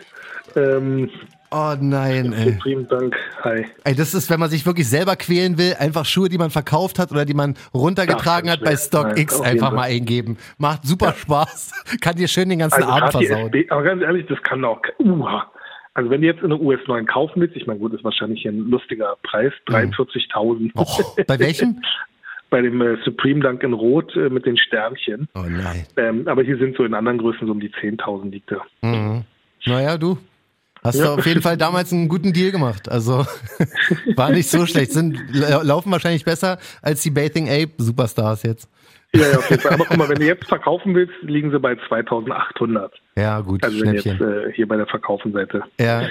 [0.56, 1.10] Ähm,
[1.58, 2.58] Oh nein, ey.
[2.62, 3.16] Vielen Dank.
[3.46, 3.66] Hi.
[3.86, 7.00] Ey, das ist, wenn man sich wirklich selber quälen will, einfach Schuhe, die man verkauft
[7.00, 10.38] hat oder die man runtergetragen hat, bei StockX einfach mal eingeben.
[10.58, 11.14] Macht super ja.
[11.14, 11.98] Spaß.
[12.02, 13.46] kann dir schön den ganzen also Abend versauen.
[13.46, 14.82] SB, aber ganz ehrlich, das kann auch.
[15.00, 15.50] Uha.
[15.94, 18.70] Also wenn du jetzt eine US 9 kaufen willst, ich meine, gut, ist wahrscheinlich ein
[18.70, 20.60] lustiger Preis, 43.000.
[20.60, 20.72] Mhm.
[20.76, 20.86] Oh,
[21.26, 21.82] bei welchem?
[22.50, 25.30] bei dem äh, Supreme Dunk in Rot äh, mit den Sternchen.
[25.36, 25.86] Oh nein.
[25.96, 28.62] Ähm, aber hier sind so in anderen Größen so um die 10.000 liegt er.
[28.82, 29.24] Mhm.
[29.66, 30.18] Naja, du,
[30.86, 31.06] Hast ja.
[31.06, 32.90] du auf jeden Fall damals einen guten Deal gemacht.
[32.90, 33.26] Also
[34.16, 34.92] war nicht so schlecht.
[34.92, 38.70] Sind, laufen wahrscheinlich besser als die Bathing Ape Superstars jetzt.
[39.14, 39.74] Ja, ja, auf jeden Fall.
[39.74, 42.94] Aber guck mal, wenn du jetzt verkaufen willst, liegen sie bei 2800.
[43.16, 43.64] Ja, gut.
[43.64, 45.64] Also wenn jetzt äh, hier bei der Verkaufenseite.
[45.80, 46.04] Ja.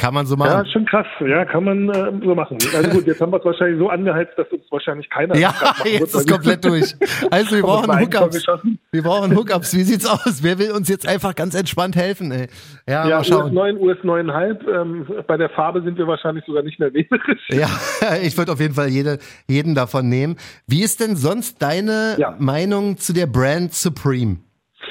[0.00, 0.64] Kann man so machen.
[0.64, 1.06] Ja, schon krass.
[1.20, 2.56] Ja, kann man äh, so machen.
[2.74, 5.36] Also gut, jetzt haben wir es wahrscheinlich so angeheizt, dass uns wahrscheinlich keiner.
[5.36, 5.52] Ja,
[5.84, 6.94] jetzt ist komplett durch.
[7.30, 8.46] Also wir brauchen Hookups.
[8.92, 9.76] Wir brauchen Hookups.
[9.76, 10.42] Wie sieht's aus?
[10.42, 12.32] Wer will uns jetzt einfach ganz entspannt helfen?
[12.32, 12.48] Ey?
[12.88, 13.56] Ja, ja mal schauen.
[13.56, 14.80] US 9, US 9,5.
[14.80, 17.46] Ähm, bei der Farbe sind wir wahrscheinlich sogar nicht mehr wählerisch.
[17.50, 17.68] Ja,
[18.22, 20.36] ich würde auf jeden Fall jede, jeden davon nehmen.
[20.66, 22.34] Wie ist denn sonst deine ja.
[22.38, 24.38] Meinung zu der Brand Supreme?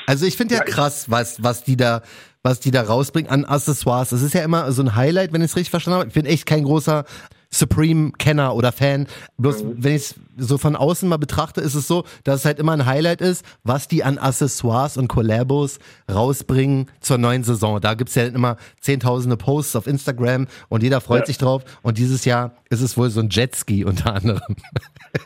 [0.06, 2.02] Also ich finde ja, ja krass, was, was die da,
[2.44, 4.10] was die da rausbringen an Accessoires.
[4.10, 6.08] Das ist ja immer so ein Highlight, wenn ich es richtig verstanden habe.
[6.08, 7.06] Ich bin echt kein großer
[7.52, 9.08] Supreme-Kenner oder Fan.
[9.38, 9.84] Bloß mhm.
[9.84, 12.74] wenn ich es so von außen mal betrachte, ist es so, dass es halt immer
[12.74, 15.80] ein Highlight ist, was die an Accessoires und Collabos
[16.12, 17.82] rausbringen zur neuen Saison.
[17.82, 21.26] Da gibt's ja immer zehntausende Posts auf Instagram und jeder freut ja.
[21.26, 21.64] sich drauf.
[21.82, 24.56] Und dieses Jahr ist es wohl so ein Jetski unter anderem.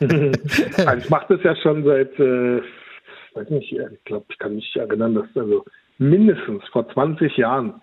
[0.00, 2.62] also ich mache das ja schon seit, äh,
[3.34, 5.64] weiß nicht, ich glaube, ich kann mich erinnern, dass also
[5.98, 7.74] mindestens vor 20 Jahren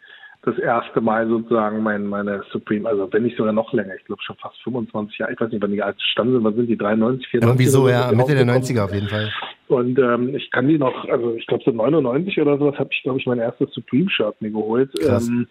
[0.43, 4.21] das erste Mal sozusagen mein, meine Supreme, also wenn nicht sogar noch länger, ich glaube
[4.23, 6.77] schon fast 25 Jahre, ich weiß nicht, wann die alt stand sind, was sind die,
[6.77, 7.47] 93, 94?
[7.47, 9.31] Irgendwie so, ja, Mitte der 90er auf jeden Fall.
[9.67, 13.03] Und ähm, ich kann die noch, also ich glaube so 99 oder sowas habe ich,
[13.03, 14.91] glaube ich, mein erstes Supreme-Shirt mir geholt.
[14.99, 15.27] Krass.
[15.27, 15.47] Ähm,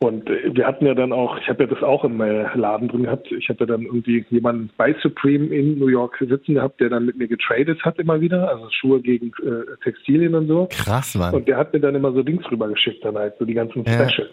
[0.00, 2.88] und äh, wir hatten ja dann auch, ich habe ja das auch im äh, Laden
[2.88, 3.30] drin gehabt.
[3.32, 7.16] Ich hatte dann irgendwie jemanden bei Supreme in New York sitzen gehabt, der dann mit
[7.16, 10.68] mir getradet hat immer wieder, also Schuhe gegen äh, Textilien und so.
[10.70, 11.34] Krass, Mann.
[11.34, 13.92] Und der hat mir dann immer so Dings rübergeschickt dann halt, so die ganzen ja.
[13.92, 14.30] Specials.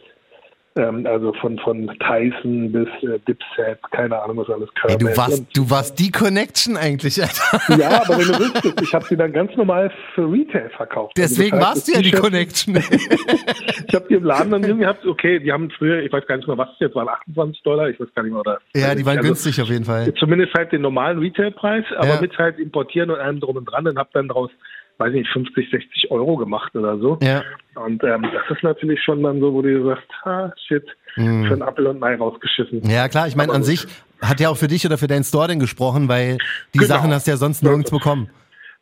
[0.78, 4.90] Ähm, also von, von Tyson bis äh, Dipset, keine Ahnung, was alles kam.
[4.90, 7.78] Hey, du, warst, du warst die Connection eigentlich, Alter.
[7.80, 11.18] Ja, aber wenn du wüsstest, ich habe sie dann ganz normal für Retail verkauft.
[11.18, 12.76] Also Deswegen also warst du ja die Connection.
[13.88, 16.36] ich habe die im Laden dann irgendwie gehabt, okay, die haben früher, ich weiß gar
[16.36, 18.42] nicht mehr, was es jetzt waren, 28 Dollar, ich weiß gar nicht mehr.
[18.42, 20.14] Oder, ja, die waren also, günstig auf jeden Fall.
[20.16, 22.22] Zumindest halt den normalen Retailpreis, aber ja.
[22.22, 24.52] mit halt importieren und allem drum und dran und habe dann daraus
[24.98, 27.18] weiß nicht, 50, 60 Euro gemacht oder so.
[27.22, 27.44] Ja.
[27.76, 31.46] Und ähm, das ist natürlich schon dann so, wo du sagst, ah, shit, mhm.
[31.46, 32.82] für einen Apfel und Mai rausgeschissen.
[32.90, 33.86] Ja, klar, ich meine, an sich
[34.22, 36.38] hat ja auch für dich oder für deinen Store denn gesprochen, weil
[36.74, 36.94] die genau.
[36.94, 38.30] Sachen hast du ja sonst nirgends bekommen.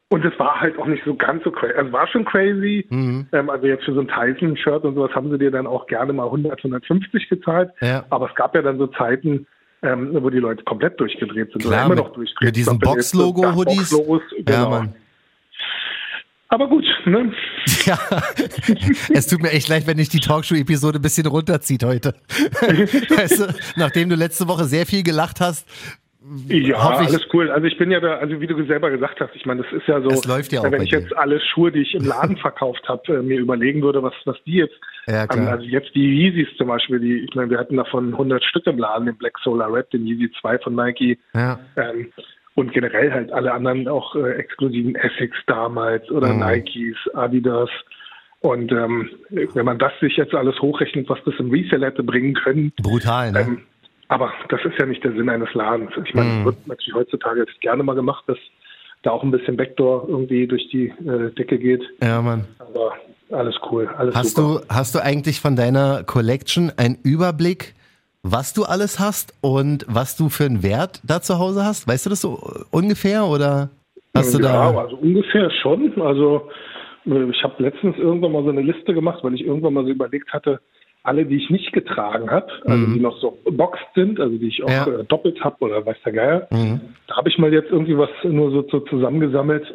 [0.09, 1.73] Und es war halt auch nicht so ganz so crazy.
[1.73, 2.85] Also war schon crazy.
[2.89, 3.25] Mhm.
[3.31, 6.13] Ähm, also jetzt für so ein Tyson-Shirt und sowas haben sie dir dann auch gerne
[6.13, 7.71] mal 100, 150 gezahlt.
[7.81, 8.05] Ja.
[8.11, 9.47] Aber es gab ja dann so Zeiten,
[9.81, 11.63] ähm, wo die Leute komplett durchgedreht sind.
[11.63, 12.45] Klar, immer noch durchgedreht.
[12.45, 13.89] Mit diesen Box-Logo-Hoodies.
[13.89, 14.51] Box genau.
[14.51, 14.95] Ja, Mann.
[16.53, 17.33] Aber gut, ne?
[17.85, 17.97] Ja,
[19.11, 22.13] es tut mir echt leid, wenn ich die Talkshow-Episode ein bisschen runterzieht heute.
[22.29, 25.67] weißt du, nachdem du letzte Woche sehr viel gelacht hast,
[26.47, 27.51] ja, alles cool.
[27.51, 29.87] Also ich bin ja da, also wie du selber gesagt hast, ich meine, das ist
[29.87, 33.17] ja so, ja auch wenn ich jetzt alle Schuhe, die ich im Laden verkauft habe,
[33.17, 34.75] äh, mir überlegen würde, was, was die jetzt,
[35.07, 35.49] ja, klar.
[35.49, 38.77] also jetzt die Yeezys zum Beispiel, die, ich meine, wir hatten davon 100 Stück im
[38.77, 41.19] Laden, den Black Solar Red, den Yeezy 2 von Nike.
[41.33, 41.59] Ja.
[41.75, 42.13] Ähm,
[42.55, 46.45] und generell halt alle anderen auch äh, exklusiven Essex damals oder mhm.
[46.45, 47.69] Nikes, Adidas.
[48.41, 52.33] Und ähm, wenn man das sich jetzt alles hochrechnet, was das im Resell hätte bringen
[52.33, 52.73] können.
[52.81, 53.39] Brutal, ne?
[53.39, 53.61] Ähm,
[54.09, 55.91] aber das ist ja nicht der Sinn eines Ladens.
[56.05, 56.45] Ich meine, mhm.
[56.45, 58.37] wird natürlich heutzutage jetzt gerne mal gemacht, dass
[59.01, 61.83] da auch ein bisschen Backdoor irgendwie durch die äh, Decke geht.
[62.01, 62.45] Ja, Mann.
[62.59, 62.93] Aber
[63.31, 64.61] alles cool, alles hast super.
[64.61, 67.73] Du, hast du eigentlich von deiner Collection einen Überblick,
[68.23, 71.87] was du alles hast und was du für einen Wert da zu Hause hast?
[71.87, 72.39] Weißt du das so
[72.71, 73.69] ungefähr oder
[74.15, 74.71] hast ja, du da?
[74.71, 76.01] Ja, also ungefähr schon.
[76.01, 76.49] Also
[77.05, 80.31] ich habe letztens irgendwann mal so eine Liste gemacht, weil ich irgendwann mal so überlegt
[80.31, 80.61] hatte,
[81.03, 82.93] alle, die ich nicht getragen habe, also mhm.
[82.93, 84.87] die noch so boxed sind, also die ich auch ja.
[84.87, 86.79] äh, doppelt habe oder weiß der Geier, mhm.
[87.07, 89.65] da habe ich mal jetzt irgendwie was nur so, so zusammengesammelt.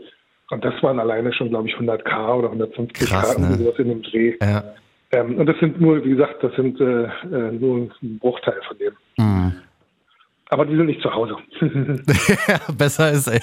[0.51, 3.59] Und das waren alleine schon, glaube ich, 100k oder 150k, Krass, ne?
[3.59, 4.37] sowas in dem Dreh.
[4.41, 4.65] Ja.
[5.11, 8.79] Ähm, und das sind nur, wie gesagt, das sind äh, äh, nur ein Bruchteil von
[8.79, 8.93] dem.
[9.17, 9.53] Mhm.
[10.51, 11.37] Aber die sind nicht zu Hause.
[12.79, 13.41] Besser ist, ey.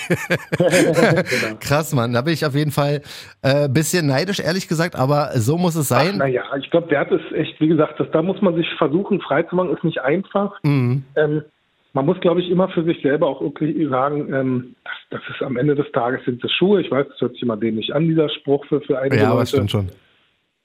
[0.58, 1.58] genau.
[1.60, 2.14] Krass, Mann.
[2.14, 3.02] Da bin ich auf jeden Fall
[3.44, 6.18] ein äh, bisschen neidisch, ehrlich gesagt, aber so muss es sein.
[6.18, 9.44] Naja, ich glaube, Wert ist echt, wie gesagt, das, da muss man sich versuchen, frei
[9.44, 10.58] zu machen, ist nicht einfach.
[10.64, 11.04] Mhm.
[11.16, 11.44] Ähm,
[11.94, 15.44] man muss, glaube ich, immer für sich selber auch wirklich sagen, ähm, das, das, ist
[15.44, 16.82] am Ende des Tages sind es Schuhe.
[16.82, 19.40] Ich weiß, das hört sich immer dämlich an, dieser Spruch für, für einige ja, Leute.
[19.40, 19.90] Ja, stimmt schon.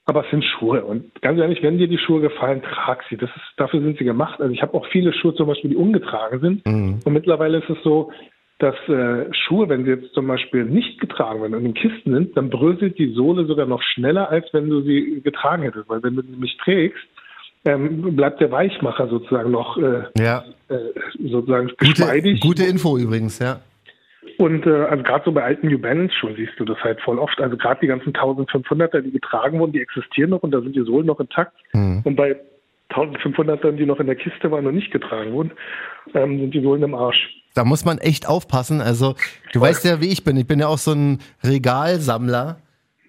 [0.07, 0.85] Aber es sind Schuhe.
[0.85, 3.17] Und ganz ehrlich, wenn dir die Schuhe gefallen, trag sie.
[3.17, 4.41] Das ist, dafür sind sie gemacht.
[4.41, 6.67] Also ich habe auch viele Schuhe zum Beispiel, die ungetragen sind.
[6.67, 7.01] Mhm.
[7.05, 8.11] Und mittlerweile ist es so,
[8.59, 12.37] dass äh, Schuhe, wenn sie jetzt zum Beispiel nicht getragen werden und in Kisten sind,
[12.37, 15.89] dann bröselt die Sohle sogar noch schneller, als wenn du sie getragen hättest.
[15.89, 17.03] Weil wenn du sie nicht trägst,
[17.65, 20.45] ähm, bleibt der Weichmacher sozusagen noch äh, ja.
[20.69, 20.79] äh,
[21.31, 22.41] sozusagen geschmeidig.
[22.41, 23.61] Gute, gute Info übrigens, ja.
[24.39, 27.19] Und äh, also gerade so bei alten New Balance schon siehst du das halt voll
[27.19, 27.41] oft.
[27.41, 30.85] Also gerade die ganzen 1500er, die getragen wurden, die existieren noch und da sind die
[30.85, 31.57] Sohlen noch intakt.
[31.73, 32.03] Mhm.
[32.05, 32.37] Und bei
[32.91, 35.53] 1500ern, die noch in der Kiste waren und nicht getragen wurden,
[36.15, 37.31] ähm, sind die Sohlen im Arsch.
[37.55, 38.81] Da muss man echt aufpassen.
[38.81, 39.15] Also
[39.53, 39.69] du voll.
[39.69, 40.37] weißt ja, wie ich bin.
[40.37, 42.59] Ich bin ja auch so ein Regalsammler.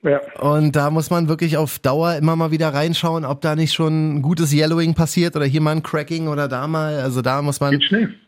[0.03, 0.19] Ja.
[0.39, 4.15] Und da muss man wirklich auf Dauer immer mal wieder reinschauen, ob da nicht schon
[4.15, 6.99] ein gutes Yellowing passiert oder hier mal ein Cracking oder da mal.
[7.01, 7.79] Also da muss man,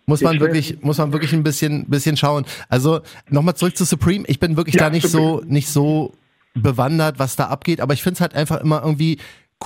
[0.05, 2.45] muss man wirklich, muss man wirklich ein bisschen, bisschen schauen.
[2.69, 4.23] Also nochmal zurück zu Supreme.
[4.27, 5.39] Ich bin wirklich ja, da nicht Supreme.
[5.39, 6.13] so, nicht so
[6.53, 9.17] bewandert, was da abgeht, aber ich finde es halt einfach immer irgendwie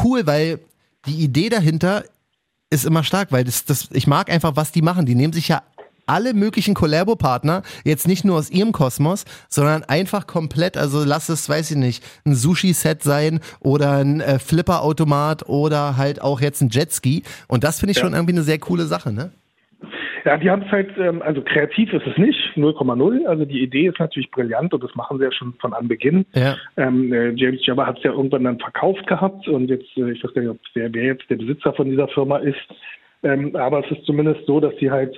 [0.01, 0.59] cool, weil
[1.05, 2.05] die Idee dahinter
[2.69, 5.05] ist immer stark, weil das, das, ich mag einfach, was die machen.
[5.05, 5.63] Die nehmen sich ja
[6.07, 11.47] alle möglichen Collabo-Partner, jetzt nicht nur aus ihrem Kosmos, sondern einfach komplett, also lass es,
[11.49, 16.69] weiß ich nicht, ein Sushi-Set sein oder ein äh, Flipper-Automat oder halt auch jetzt ein
[16.69, 17.23] Jetski.
[17.47, 18.03] Und das finde ich ja.
[18.03, 19.31] schon irgendwie eine sehr coole Sache, ne?
[20.27, 23.25] Ja, die haben es halt, ähm, also kreativ ist es nicht, 0,0.
[23.27, 26.25] Also die Idee ist natürlich brillant und das machen sie ja schon von Anbeginn.
[26.33, 26.57] Ja.
[26.75, 30.21] Ähm, äh, James Jabba hat es ja irgendwann dann verkauft gehabt und jetzt, äh, ich
[30.21, 32.57] weiß gar nicht, ob wer, wer jetzt der Besitzer von dieser Firma ist.
[33.23, 35.17] Ähm, aber es ist zumindest so, dass sie halt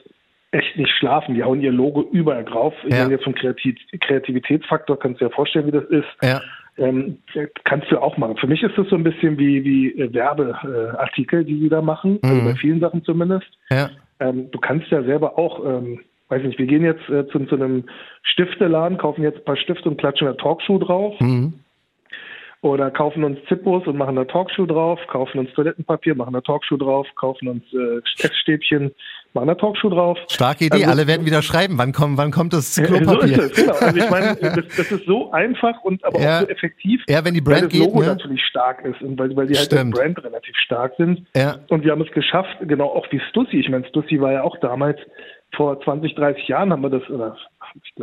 [0.51, 1.35] echt nicht schlafen.
[1.35, 2.73] Die hauen ihr Logo überall drauf.
[2.83, 3.01] Ich ja.
[3.01, 6.07] meine, jetzt vom Kreativ Kreativitätsfaktor kannst du dir ja vorstellen, wie das ist.
[6.21, 6.41] Ja.
[6.77, 7.17] Ähm,
[7.65, 8.37] kannst du auch machen.
[8.37, 12.19] Für mich ist das so ein bisschen wie, wie äh, Werbeartikel, die sie da machen,
[12.21, 12.41] also mhm.
[12.41, 13.47] also bei vielen Sachen zumindest.
[13.69, 13.89] Ja.
[14.19, 17.55] Ähm, du kannst ja selber auch, ähm, weiß nicht, wir gehen jetzt äh, zu, zu,
[17.55, 17.83] einem
[18.23, 21.19] Stifteladen, kaufen jetzt ein paar Stifte und klatschen eine Talkshow drauf.
[21.19, 21.53] Mhm.
[22.61, 26.75] Oder kaufen uns Zippos und machen eine Talkshow drauf, kaufen uns Toilettenpapier, machen eine Talkshow
[26.75, 28.93] drauf, kaufen uns äh, Teststäbchen,
[29.33, 30.17] machen eine Talkshow drauf.
[30.27, 33.35] Starke Idee, also, alle werden wieder schreiben, wann kommt, wann kommt das Klopapier?
[33.35, 33.77] So ist es, genau.
[33.79, 36.37] Also ich meine, das, das, ist so einfach und aber ja.
[36.37, 38.13] auch so effektiv, ja, wenn die Brand weil das Logo geht, ne?
[38.15, 41.25] natürlich stark ist und weil, weil die halt als Brand relativ stark sind.
[41.33, 41.59] Ja.
[41.69, 43.61] Und wir haben es geschafft, genau auch wie Stussy.
[43.61, 44.99] Ich meine, Stussy war ja auch damals
[45.55, 47.35] vor 20, 30 Jahren haben wir das, oder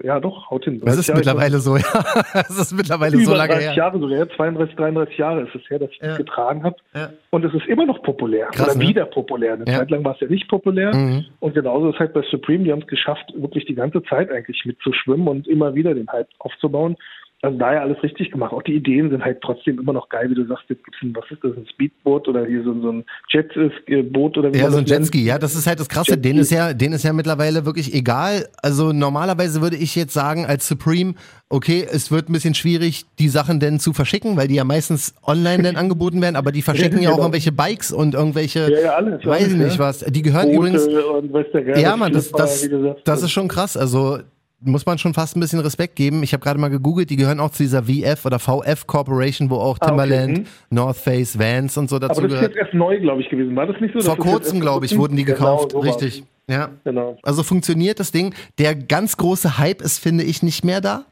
[0.02, 0.80] ja doch, haut hin.
[0.84, 1.84] Das ist Jahre mittlerweile so, ja.
[2.32, 3.74] Das ist mittlerweile so lange 30 her.
[3.74, 6.08] Jahre sogar, 32, 33 Jahre ist es her, dass ich ja.
[6.08, 6.76] das getragen habe.
[6.94, 7.10] Ja.
[7.30, 8.48] Und es ist immer noch populär.
[8.48, 8.88] Krass, oder ne?
[8.88, 9.54] wieder populär.
[9.54, 9.78] Eine ja.
[9.78, 10.94] Zeit lang war es ja nicht populär.
[10.94, 11.24] Mhm.
[11.40, 14.30] Und genauso ist es halt bei Supreme, die haben es geschafft, wirklich die ganze Zeit
[14.30, 16.96] eigentlich mitzuschwimmen und immer wieder den Hype aufzubauen.
[17.42, 18.52] Also daher alles richtig gemacht.
[18.52, 21.02] Auch die Ideen sind halt trotzdem immer noch geil, wie du sagst, jetzt gibt es
[21.02, 24.70] ein, was ist das, ein Speedboot oder hier so, so ein Jetboot oder wie Ja,
[24.70, 26.16] so ein Jetski, ja, das ist halt das Krasse.
[26.16, 28.48] Den ist ja, den ist ja mittlerweile wirklich egal.
[28.62, 31.14] Also normalerweise würde ich jetzt sagen, als Supreme,
[31.50, 35.14] okay, es wird ein bisschen schwierig, die Sachen denn zu verschicken, weil die ja meistens
[35.22, 37.26] online dann angeboten werden, aber die verschicken ja, ja auch genau.
[37.26, 39.98] irgendwelche Bikes und irgendwelche, ja, ja, alles, weiß ich nicht was.
[40.00, 40.86] Die gehören Boote übrigens.
[40.86, 42.66] Und weiß der Geil, ja, man, das, das,
[43.04, 43.76] das ist schon krass.
[43.76, 44.20] Also
[44.60, 46.22] muss man schon fast ein bisschen Respekt geben.
[46.22, 49.56] Ich habe gerade mal gegoogelt, die gehören auch zu dieser VF oder VF Corporation, wo
[49.56, 50.44] auch Timberland, ah, okay.
[50.44, 50.46] Hm.
[50.70, 52.32] North Face, Vans und so dazu gehört.
[52.32, 53.54] Aber das ist jetzt erst neu, glaube ich, gewesen.
[53.54, 54.00] War das nicht so?
[54.00, 55.70] Vor kurzem, glaube ich, wurden die genau, gekauft.
[55.70, 56.24] Genau, so Richtig.
[56.48, 56.70] Ja.
[56.84, 57.18] Genau.
[57.22, 58.34] Also funktioniert das Ding.
[58.58, 61.04] Der ganz große Hype ist, finde ich, nicht mehr da.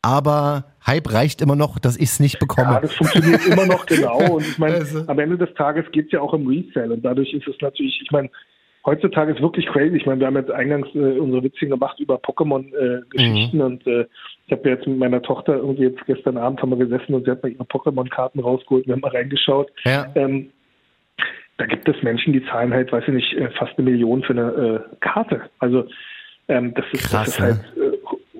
[0.00, 2.74] Aber Hype reicht immer noch, dass ich es nicht bekomme.
[2.74, 4.36] Ja, das funktioniert immer noch genau.
[4.36, 5.04] Und ich meine, also.
[5.06, 6.94] am Ende des Tages geht es ja auch im Resale.
[6.94, 8.30] Und dadurch ist es natürlich, ich meine,
[8.88, 9.96] heutzutage ist wirklich crazy.
[9.96, 13.66] Ich meine, wir haben jetzt eingangs äh, unsere Witzchen gemacht über Pokémon-Geschichten äh, mhm.
[13.66, 14.06] und äh,
[14.46, 17.30] ich habe jetzt mit meiner Tochter irgendwie jetzt gestern Abend haben wir gesessen und sie
[17.30, 18.86] hat mal ihre Pokémon-Karten rausgeholt.
[18.86, 19.70] Wir haben mal reingeschaut.
[19.84, 20.06] Ja.
[20.14, 20.50] Ähm,
[21.58, 24.32] da gibt es Menschen, die zahlen halt, weiß ich nicht, äh, fast eine Million für
[24.32, 25.42] eine äh, Karte.
[25.58, 25.86] Also
[26.48, 27.98] ähm, das, ist, Krass, das ist halt äh,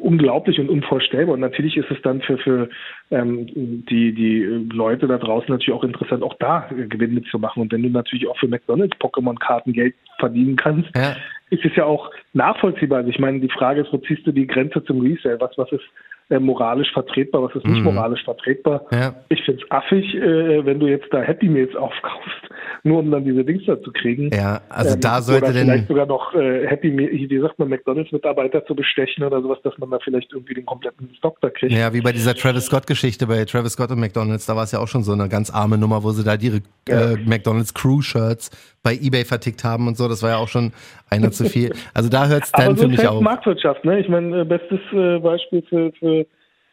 [0.08, 1.34] unglaublich und unvorstellbar.
[1.34, 2.70] Und natürlich ist es dann für, für
[3.10, 7.60] ähm, die, die Leute da draußen natürlich auch interessant, auch da Gewinn mitzumachen.
[7.60, 11.14] Und wenn du natürlich auch für McDonalds Pokémon-Karten Geld verdienen kannst, ja.
[11.50, 13.00] ist es ja auch nachvollziehbar.
[13.00, 15.38] Also ich meine, die Frage ist, wo ziehst du die Grenze zum Resale?
[15.40, 15.84] Was, was ist
[16.30, 17.94] äh, moralisch vertretbar, was ist nicht mhm.
[17.94, 18.84] moralisch vertretbar?
[18.92, 19.14] Ja.
[19.28, 22.42] Ich finde es affig, äh, wenn du jetzt da Happy Meals aufkaufst,
[22.82, 24.30] nur um dann diese Dings da zu kriegen.
[24.32, 27.58] Ja, also ähm, da sollte oder denn vielleicht sogar noch äh, Happy Meal, wie sagt
[27.58, 31.50] man, McDonalds-Mitarbeiter zu bestechen oder sowas, dass man da vielleicht irgendwie den kompletten Stock da
[31.50, 31.72] kriegt.
[31.72, 34.80] Ja, wie bei dieser Travis Scott-Geschichte bei Travis Scott und McDonalds, da war es ja
[34.80, 37.12] auch schon so eine ganz arme Nummer, wo sie da ihre ja.
[37.12, 38.50] äh, McDonalds Crew-Shirts
[38.82, 40.08] bei Ebay vertickt haben und so.
[40.08, 40.72] Das war ja auch schon
[41.10, 41.72] einer zu viel.
[41.94, 43.20] Also da hört es dann so für mich auf.
[43.20, 44.00] Marktwirtschaft, ne?
[44.00, 46.26] Ich meine, äh, bestes äh, Beispiel für, für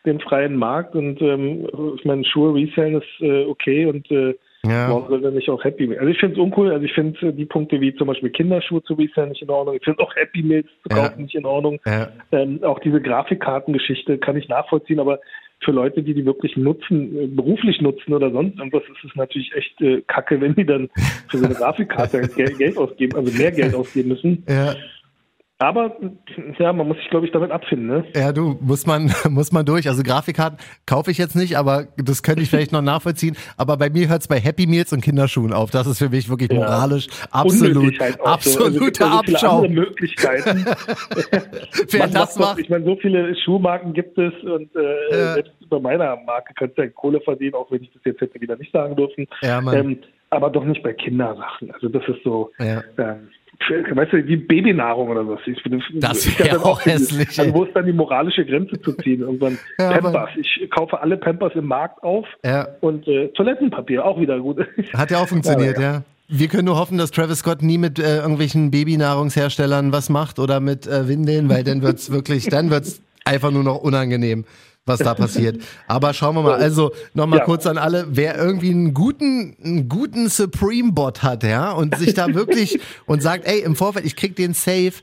[0.06, 1.68] den freien Markt und ähm,
[1.98, 4.36] ich meine, Schuhe resellen ist äh, okay und äh,
[4.68, 4.90] ja.
[4.90, 6.00] Warum soll er nicht auch Happy Meal?
[6.00, 6.72] Also ich finde es uncool.
[6.72, 9.76] Also ich finde äh, die Punkte wie zum Beispiel Kinderschuhe zu resellen nicht in Ordnung.
[9.76, 11.22] Ich finde auch Happy Meals zu kaufen ja.
[11.22, 11.80] nicht in Ordnung.
[11.86, 12.10] Ja.
[12.32, 15.20] Ähm, auch diese Grafikkartengeschichte kann ich nachvollziehen, aber
[15.66, 19.52] für Leute, die die wirklich nutzen, äh, beruflich nutzen oder sonst irgendwas, ist es natürlich
[19.54, 20.90] echt äh, kacke, wenn die dann
[21.30, 24.44] für so eine Grafikkarte Geld, Geld ausgeben, also mehr Geld ausgeben müssen.
[24.48, 24.76] Ja.
[25.58, 25.96] Aber
[26.60, 27.88] ja, man muss sich, glaube ich, damit abfinden.
[27.88, 28.06] Ne?
[28.14, 29.88] Ja, du, muss man, muss man durch.
[29.88, 33.38] Also Grafikkarten kaufe ich jetzt nicht, aber das könnte ich vielleicht noch nachvollziehen.
[33.56, 35.72] Aber bei mir hört es bei Happy Meals und Kinderschuhen auf.
[35.72, 36.58] Das ist für mich wirklich ja.
[36.58, 39.18] moralisch absolut, halt absoluter so.
[39.18, 39.56] also Abschau.
[39.58, 40.66] andere Möglichkeiten.
[41.90, 42.60] Wer das macht.
[42.60, 45.34] ich meine, so viele Schuhmarken gibt es und äh, ja.
[45.36, 48.58] selbst bei meiner Marke könnte du Kohle verdienen, auch wenn ich das jetzt hätte wieder
[48.58, 49.26] nicht sagen dürfen.
[49.42, 50.00] Ja, ähm,
[50.32, 51.72] aber doch nicht bei Kindersachen.
[51.72, 52.52] Also das ist so.
[52.60, 52.84] Ja.
[52.98, 55.40] Ähm, weißt du, wie Babynahrung oder was.
[55.46, 55.62] Ich,
[55.96, 57.40] das wäre auch hässlich.
[57.40, 59.22] Also wo ist dann die moralische Grenze zu ziehen?
[59.22, 60.30] Irgendwann ja, Pampers.
[60.38, 62.68] Ich kaufe alle Pampers im Markt auf ja.
[62.82, 64.60] und äh, Toilettenpapier, auch wieder gut.
[64.94, 65.94] Hat ja auch funktioniert, ja.
[65.94, 66.04] ja.
[66.28, 70.60] Wir können nur hoffen, dass Travis Scott nie mit äh, irgendwelchen Babynahrungsherstellern was macht oder
[70.60, 74.46] mit äh, Windeln, weil dann wird's wirklich, dann wird's einfach nur noch unangenehm
[74.86, 75.58] was da passiert.
[75.88, 76.56] Aber schauen wir mal.
[76.56, 77.46] Also nochmal ja.
[77.46, 82.34] kurz an alle, wer irgendwie einen guten, einen guten Supreme-Bot hat, ja, und sich da
[82.34, 84.94] wirklich und sagt, ey, im Vorfeld, ich krieg den safe,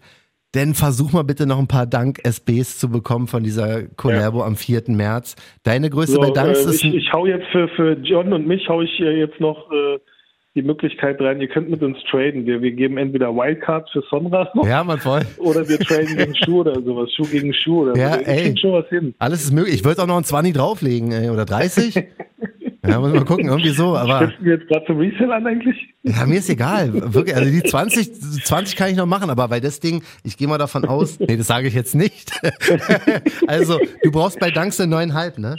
[0.55, 4.47] denn versuch mal bitte noch ein paar Dank-SBs zu bekommen von dieser Collabo ja.
[4.47, 4.83] am 4.
[4.88, 5.35] März.
[5.62, 6.85] Deine Größe so, bei Danks äh, ist.
[6.85, 9.99] Ich, ich hau jetzt für, für John und mich hau ich jetzt noch äh,
[10.55, 12.45] die Möglichkeit rein, ihr könnt mit uns traden.
[12.45, 15.23] Wir, wir geben entweder Wildcards für Sonra ja, man voll.
[15.38, 17.11] oder wir traden gegen Schuh oder sowas.
[17.15, 18.21] Schuh gegen Schuh oder ja, so.
[18.21, 19.15] ey, schon was hin.
[19.19, 19.77] Alles ist möglich.
[19.77, 21.95] Ich würde auch noch ein 20 drauflegen, ey, oder 30.
[22.87, 23.97] ja, muss mal gucken, irgendwie so.
[23.97, 25.95] Aber Sprechen wir jetzt gerade zum Resell an eigentlich?
[26.03, 26.93] Ja, mir ist egal.
[27.15, 28.12] Wirklich, also die 20,
[28.45, 31.38] 20 kann ich noch machen, aber bei das Ding, ich gehe mal davon aus, nee,
[31.38, 32.31] das sage ich jetzt nicht.
[33.47, 35.57] also, du brauchst bei Danks eine neuneinhalb, ne?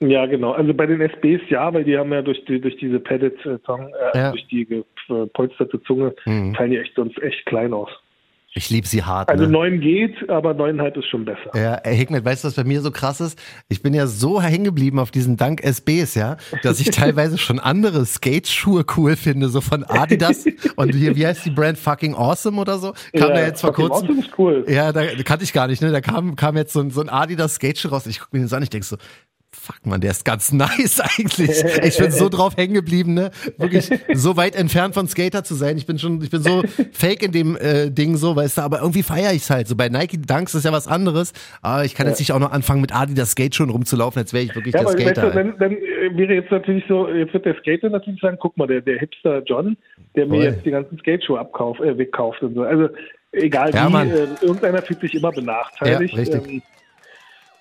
[0.00, 0.52] Ja, genau.
[0.52, 3.90] Also bei den SBs ja, weil die haben ja durch die durch diese Padded Zunge,
[4.12, 4.30] äh, ja.
[4.30, 6.54] durch die gepolsterte Zunge, mhm.
[6.54, 7.90] fallen die echt sonst echt klein aus.
[8.54, 9.28] Ich liebe sie hart.
[9.28, 9.50] Also ne?
[9.50, 11.50] neun geht, aber neuneinhalb ist schon besser.
[11.54, 13.38] Ja, Herr Hickmet, weißt du, was bei mir so krass ist?
[13.68, 17.58] Ich bin ja so hängen geblieben auf diesen Dank SBs, ja, dass ich teilweise schon
[17.58, 22.58] andere Skateschuhe cool finde, so von Adidas und hier, wie heißt die Brand Fucking Awesome
[22.58, 22.94] oder so?
[23.12, 24.08] Kam ja, da jetzt vor kurzem.
[24.08, 24.64] Awesome ist cool.
[24.66, 25.92] Ja, da kannte ich gar nicht, ne?
[25.92, 28.06] Da kam, kam jetzt so ein, so ein Adidas Skateschuh raus.
[28.06, 28.96] Ich gucke mir den so an, ich denke so,
[29.58, 31.64] fuck man, der ist ganz nice eigentlich.
[31.82, 33.30] Ich bin so drauf hängen geblieben, ne?
[33.56, 35.76] Wirklich so weit entfernt von Skater zu sein.
[35.76, 38.80] Ich bin schon, ich bin so fake in dem äh, Ding so, weißt du, aber
[38.80, 39.68] irgendwie feiere ich es halt.
[39.68, 41.32] So bei Nike Dunks ist ja was anderes.
[41.62, 44.44] Aber ich kann jetzt nicht auch noch anfangen mit Adidas Skate schon rumzulaufen, als wäre
[44.44, 45.22] ich wirklich ja, der Skater.
[45.22, 45.76] Weißt du, dann, dann
[46.16, 49.42] wäre jetzt natürlich so, jetzt wird der Skater natürlich sagen, guck mal, der, der Hipster
[49.44, 49.76] John,
[50.16, 50.44] der mir Voll.
[50.44, 52.62] jetzt die ganzen Skateschuhe abkauft, äh, wegkauft und so.
[52.62, 52.88] Also
[53.32, 56.14] egal ja, wie, äh, irgendeiner fühlt sich immer benachteiligt.
[56.14, 56.48] Ja, richtig.
[56.48, 56.62] Ähm,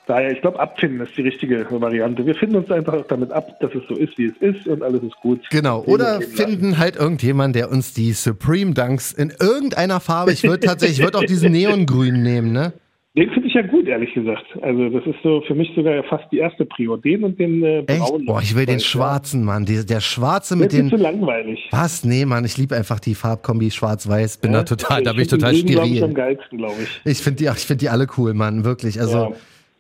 [0.08, 2.26] Daher, ich glaube, abfinden ist die richtige Variante.
[2.26, 5.04] Wir finden uns einfach damit ab, dass es so ist, wie es ist und alles
[5.04, 5.42] ist gut.
[5.52, 5.84] Genau.
[5.84, 11.00] Oder finden halt irgendjemand, der uns die Supreme Dunks in irgendeiner Farbe, ich würde tatsächlich,
[11.00, 12.72] ich würde auch diesen Neongrün nehmen, ne?
[13.18, 14.46] Den finde ich ja gut, ehrlich gesagt.
[14.62, 16.98] Also das ist so für mich sogar fast die erste Prio.
[16.98, 18.28] Den und den äh, braunen.
[18.28, 19.66] Boah, ich will den schwarzen, Mann.
[19.66, 20.90] Der, der schwarze mit den.
[20.90, 21.68] Das ist zu langweilig.
[21.72, 22.06] Was?
[22.06, 24.38] Nee, Mann, ich liebe einfach die Farbkombi schwarz-weiß.
[24.38, 25.96] Bin ja, da total, da bin ich total steril.
[25.96, 27.02] Ich am geilsten, glaube ich.
[27.12, 28.64] Ich finde die, ich finde die alle cool, Mann.
[28.64, 29.02] Wirklich.
[29.02, 29.18] Also.
[29.18, 29.32] Ja.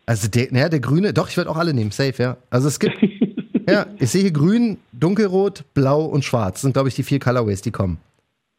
[0.07, 2.37] Also der, naja, der grüne, doch, ich würde auch alle nehmen, safe, ja.
[2.49, 2.97] Also es gibt,
[3.69, 6.53] ja, ich sehe hier grün, dunkelrot, blau und schwarz.
[6.53, 7.99] Das sind, glaube ich, die vier Colorways, die kommen.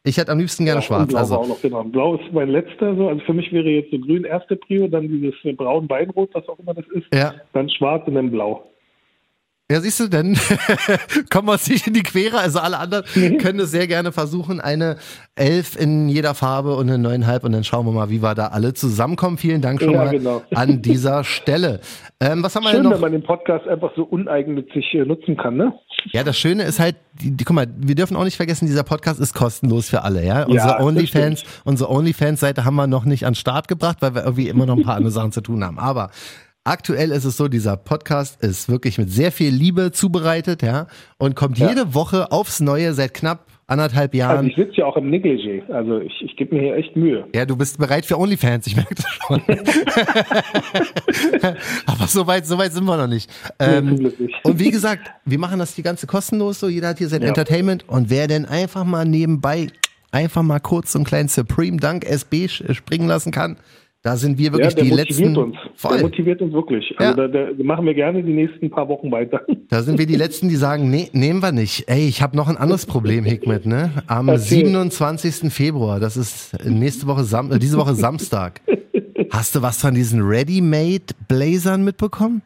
[0.03, 1.09] Ich hätte am liebsten gerne ja, schwarz.
[1.09, 1.35] Blau also.
[1.37, 1.83] auch noch, genau.
[1.83, 3.09] Blau ist mein letzter, so.
[3.09, 6.59] Also für mich wäre jetzt so grün erste Prio, dann dieses braun Weinrot, was auch
[6.59, 7.07] immer das ist.
[7.13, 7.33] Ja.
[7.53, 8.69] Dann schwarz und dann blau.
[9.71, 10.35] Ja, siehst du, dann
[11.29, 12.39] kommen wir uns nicht in die Quere.
[12.39, 13.37] Also alle anderen mhm.
[13.37, 14.59] können es sehr gerne versuchen.
[14.59, 14.97] Eine
[15.35, 18.47] Elf in jeder Farbe und eine neuneinhalb und dann schauen wir mal, wie wir da
[18.47, 19.37] alle zusammenkommen.
[19.37, 20.41] Vielen Dank schon ja, mal genau.
[20.55, 21.81] an dieser Stelle.
[22.19, 22.93] Ähm, was haben wir Schön, noch?
[22.93, 25.71] wenn man den Podcast einfach so uneigennützig äh, nutzen kann, ne?
[26.13, 28.83] Ja, das Schöne ist halt, die, die, guck mal, wir dürfen auch nicht vergessen, dieser
[28.83, 30.45] Podcast ist kostenlos für alle, ja.
[30.45, 34.23] Unsere ja, OnlyFans, unsere OnlyFans-Seite haben wir noch nicht an den Start gebracht, weil wir
[34.23, 35.77] irgendwie immer noch ein paar andere Sachen zu tun haben.
[35.77, 36.09] Aber
[36.69, 40.85] Aktuell ist es so, dieser Podcast ist wirklich mit sehr viel Liebe zubereitet, ja,
[41.17, 41.69] und kommt ja.
[41.69, 44.37] jede Woche aufs Neue seit knapp anderthalb Jahren.
[44.37, 47.25] Also ich sitze ja auch im Negligé, also ich, ich gebe mir hier echt Mühe.
[47.33, 49.41] Ja, du bist bereit für OnlyFans, ich merke das schon.
[51.87, 53.31] Aber so weit, so weit sind wir noch nicht.
[53.57, 57.23] Ähm, und wie gesagt, wir machen das die ganze kostenlos so, jeder hat hier sein
[57.23, 57.29] ja.
[57.29, 59.69] Entertainment und wer denn einfach mal nebenbei
[60.11, 63.57] einfach mal kurz so einen kleinen Supreme Dunk SB springen lassen kann,
[64.09, 65.37] da sind wir wirklich ja, die letzten.
[65.37, 65.55] Uns.
[65.75, 65.97] Voll.
[65.97, 66.95] Der motiviert uns wirklich.
[66.97, 67.27] Also ja.
[67.27, 69.41] da, da, machen wir gerne die nächsten paar Wochen weiter.
[69.69, 71.87] Da sind wir die letzten, die sagen, nee, nehmen wir nicht.
[71.87, 73.91] Ey, ich habe noch ein anderes Problem, Hikmet, ne?
[74.07, 74.39] Am okay.
[74.39, 75.53] 27.
[75.53, 78.61] Februar, das ist nächste Woche Sam äh, diese Woche Samstag.
[79.29, 82.41] Hast du was von diesen Ready-Made Blazern mitbekommen?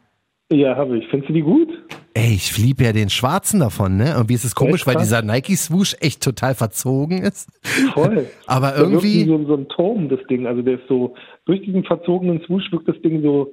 [0.52, 1.06] Ja, habe ich.
[1.08, 1.68] Findest du die gut?
[2.12, 4.12] Ey, ich liebe ja den schwarzen davon, ne?
[4.14, 7.48] Irgendwie ist es komisch, weil dieser Nike-Swoosh echt total verzogen ist.
[7.94, 8.26] Voll.
[8.46, 9.24] Aber irgendwie.
[9.24, 10.46] So, so ein Turm, das Ding.
[10.46, 11.14] Also der ist so,
[11.46, 13.52] durch diesen verzogenen Swoosh wirkt das Ding so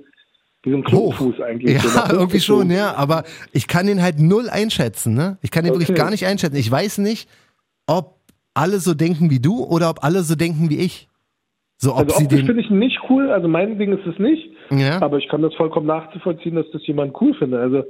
[0.63, 1.73] wie so ein Klumpfuß eigentlich.
[1.73, 2.93] Ja, so irgendwie schon, ja.
[2.95, 5.37] Aber ich kann den halt null einschätzen, ne?
[5.41, 5.81] Ich kann den okay.
[5.81, 6.57] wirklich gar nicht einschätzen.
[6.57, 7.29] Ich weiß nicht,
[7.87, 8.17] ob
[8.53, 11.07] alle so denken wie du oder ob alle so denken wie ich.
[11.77, 13.31] So, ob also sie den finde ich nicht cool.
[13.31, 14.50] Also mein Ding ist es nicht.
[14.71, 15.01] Ja.
[15.01, 17.59] Aber ich kann das vollkommen nachzuvollziehen, dass das jemand cool findet.
[17.59, 17.83] Also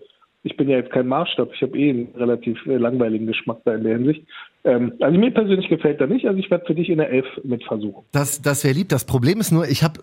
[0.44, 1.52] ich bin ja jetzt kein Maßstab.
[1.54, 4.26] Ich habe eh einen relativ äh, langweiligen Geschmack da in der Hinsicht.
[4.64, 6.26] Ähm, also mir persönlich gefällt er nicht.
[6.28, 8.04] Also ich werde für dich in der Elf mit versuchen.
[8.12, 8.90] Das, das wäre lieb.
[8.90, 10.00] Das Problem ist nur, ich habe,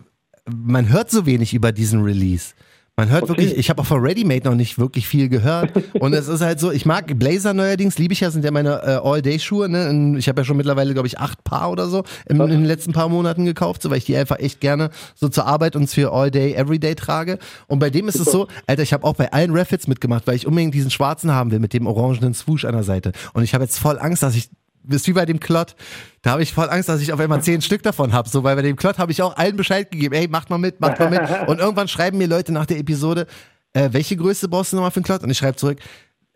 [0.46, 2.54] man hört so wenig über diesen Release.
[2.98, 3.30] Man hört okay.
[3.30, 5.70] wirklich, ich habe auch von Ready-Made noch nicht wirklich viel gehört.
[6.00, 8.82] Und es ist halt so, ich mag Blazer neuerdings, liebe ich ja, sind ja meine
[8.82, 9.68] äh, All-Day-Schuhe.
[9.68, 10.16] Ne?
[10.18, 12.92] Ich habe ja schon mittlerweile, glaube ich, acht Paar oder so im, in den letzten
[12.92, 16.12] paar Monaten gekauft, so weil ich die einfach echt gerne so zur Arbeit und für
[16.12, 17.38] All-Day, Everyday trage.
[17.68, 18.26] Und bei dem ist Super.
[18.26, 21.30] es so, Alter, ich habe auch bei allen Raffits mitgemacht, weil ich unbedingt diesen schwarzen
[21.30, 23.12] haben will mit dem orangenen Swoosh an der Seite.
[23.32, 24.50] Und ich habe jetzt voll Angst, dass ich
[24.96, 25.74] ist wie bei dem Klott.
[26.22, 28.28] Da habe ich voll Angst, dass ich auf einmal zehn Stück davon habe.
[28.28, 30.14] So, weil bei dem Klott habe ich auch allen Bescheid gegeben.
[30.14, 31.20] Ey, macht mal mit, macht mal mit.
[31.48, 33.26] Und irgendwann schreiben mir Leute nach der Episode,
[33.72, 35.22] äh, welche Größe brauchst du nochmal für einen Klott?
[35.22, 35.78] Und ich schreibe zurück,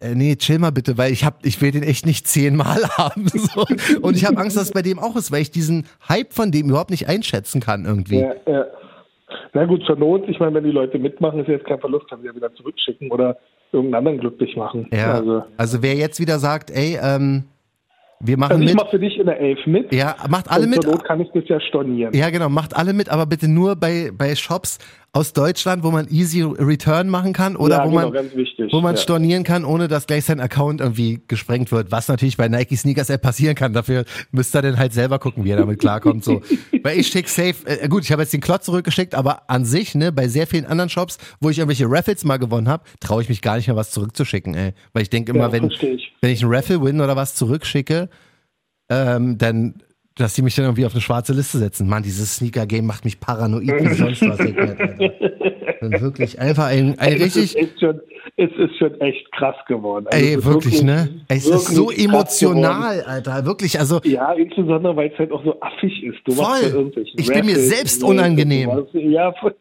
[0.01, 3.29] äh, nee, chill mal bitte, weil ich hab, ich will den echt nicht zehnmal haben.
[3.29, 3.65] So.
[4.01, 6.51] Und ich habe Angst, dass es bei dem auch ist, weil ich diesen Hype von
[6.51, 8.21] dem überhaupt nicht einschätzen kann irgendwie.
[8.21, 8.67] Ja, ja.
[9.55, 12.23] Na gut, zur Not, ich meine, wenn die Leute mitmachen, ist jetzt kein Verlust, können
[12.23, 13.39] sie ja wieder zurückschicken oder
[13.71, 14.89] irgendeinen anderen glücklich machen.
[14.93, 17.45] Ja, also, also wer jetzt wieder sagt, ey, ähm,
[18.25, 18.77] wir machen also ich mit.
[18.77, 19.93] mache für dich in der Elf mit.
[19.93, 20.83] Ja, macht alle mit.
[20.83, 22.15] Zur Not kann ich das ja stornieren.
[22.15, 24.79] Ja, genau, macht alle mit, aber bitte nur bei, bei Shops
[25.15, 28.81] aus Deutschland, wo man easy Return machen kann oder Ja, wo genau, man, wichtig, wo
[28.81, 29.01] man ja.
[29.01, 33.11] stornieren kann, ohne dass gleich sein Account irgendwie gesprengt wird, was natürlich bei Nike Sneakers
[33.11, 33.75] App passieren kann.
[33.75, 36.25] Dafür müsst ihr dann halt selber gucken, wie er damit klarkommt.
[36.25, 36.41] So.
[36.83, 39.95] Weil ich schicke safe, äh, gut, ich habe jetzt den Klotz zurückgeschickt, aber an sich,
[39.95, 43.29] ne, bei sehr vielen anderen Shops, wo ich irgendwelche Raffles mal gewonnen habe, traue ich
[43.29, 44.73] mich gar nicht mehr was zurückzuschicken, ey.
[44.95, 46.13] Weil ich denke immer, Ja, wenn, ich.
[46.23, 48.09] wenn ich einen Raffle win oder was zurückschicke,
[48.89, 49.75] ähm, dann
[50.17, 51.89] dass die mich dann irgendwie auf eine schwarze Liste setzen.
[51.89, 54.41] Mann, dieses Sneaker-Game macht mich paranoid wie sonst was.
[54.41, 54.77] Alter.
[55.81, 58.01] Dann wirklich einfach ein, ein Es richtig, ist, schon,
[58.37, 60.07] es ist schon echt krass geworden.
[60.11, 61.09] Also es ey, ist wirklich, ne?
[61.29, 62.21] Es ist so wirklich geworden.
[62.21, 63.45] emotional, Alter.
[63.47, 66.19] Wirklich, also, Ja, insbesondere, weil es halt auch so affig ist.
[66.25, 66.93] Du Voll.
[66.95, 68.71] ja Ich bin mir selbst unangenehm.
[68.93, 69.55] Ja, voll.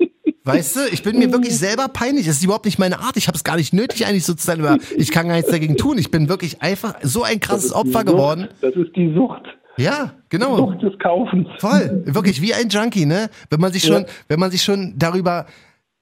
[0.43, 2.27] weißt du, ich bin mir wirklich selber peinlich.
[2.27, 3.17] Das ist überhaupt nicht meine Art.
[3.17, 5.49] Ich habe es gar nicht nötig, eigentlich so zu sein, aber ich kann gar nichts
[5.49, 5.97] dagegen tun.
[5.97, 8.47] Ich bin wirklich einfach so ein krasses Opfer geworden.
[8.61, 9.41] Das ist die Sucht.
[9.77, 10.57] Ja, genau.
[10.57, 11.47] Sucht des Kaufens.
[11.59, 13.29] Voll, wirklich wie ein Junkie, ne?
[13.49, 14.07] Wenn man sich schon, Ja.
[14.27, 15.45] wenn man sich schon darüber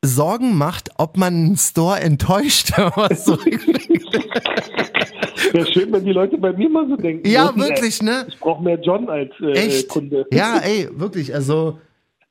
[0.03, 4.13] Sorgen macht, ob man einen Store enttäuscht, was zurückschickt.
[5.53, 7.27] Wäre schön, wenn die Leute bei mir mal so denken.
[7.27, 8.25] Ja, würden, ey, wirklich, ne?
[8.27, 9.89] Ich brauche mehr John als äh, Echt?
[9.89, 10.25] Kunde.
[10.31, 11.79] Ja, ey, wirklich, also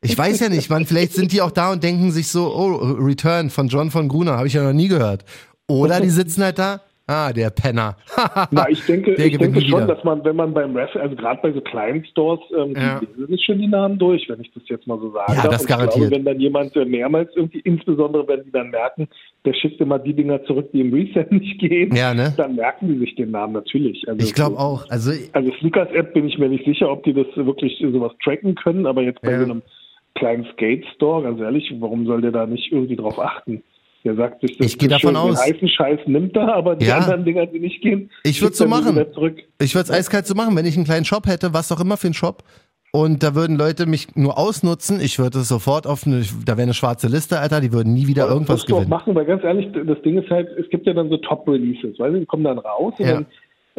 [0.01, 2.77] ich weiß ja nicht, man, vielleicht sind die auch da und denken sich so, oh,
[3.01, 5.25] Return von John von Gruner, habe ich ja noch nie gehört.
[5.67, 7.97] Oder die sitzen halt da, ah, der Penner.
[8.53, 9.95] Na, ich denke, Der ich denke schon, wieder.
[9.95, 13.01] dass man, wenn man beim Raffle, also gerade bei so kleinen Stores, ähm, Ja.
[13.01, 15.63] die lesen schon die Namen durch, wenn ich das jetzt mal so sagen Ja, das
[15.63, 15.95] Und garantiert.
[16.11, 19.09] Glaube, wenn dann jemand äh, mehrmals irgendwie, insbesondere wenn die dann merken,
[19.45, 22.33] der schickt immer die Dinger zurück, die im Resell nicht gehen, Ja, ne?
[22.37, 24.07] dann merken die sich den Namen natürlich.
[24.09, 24.89] Also, Ich glaube auch.
[24.91, 28.87] Also Also Sneakers-App bin ich mir nicht sicher, ob die das wirklich sowas tracken können,
[28.87, 29.39] aber jetzt bei Ja.
[29.39, 29.63] so einem
[30.15, 33.63] kleinen Skate-Store, ganz ehrlich, warum soll der da nicht irgendwie drauf achten?
[34.05, 35.41] Der sagt sich, das Ich geh ist davon aus.
[35.43, 36.99] Den heißen Scheiß nimmt er, aber die Ja.
[36.99, 38.97] anderen Dinger, die nicht gehen, Ich schickt so machen.
[39.61, 41.97] Ich würde es eiskalt so machen, wenn ich einen kleinen Shop hätte, was auch immer
[41.97, 42.45] für einen Shop.
[42.91, 44.99] Und da würden Leute mich nur ausnutzen.
[45.01, 48.07] Ich würde es sofort auf eine, da wäre eine schwarze Liste, Alter, die würden nie
[48.07, 48.89] wieder Das irgendwas auch gewinnen.
[48.89, 52.21] machen, weil ganz ehrlich, das Ding ist halt, es gibt ja dann so Top-Releases, weil
[52.21, 53.15] die kommen dann raus und Ja.
[53.15, 53.27] dann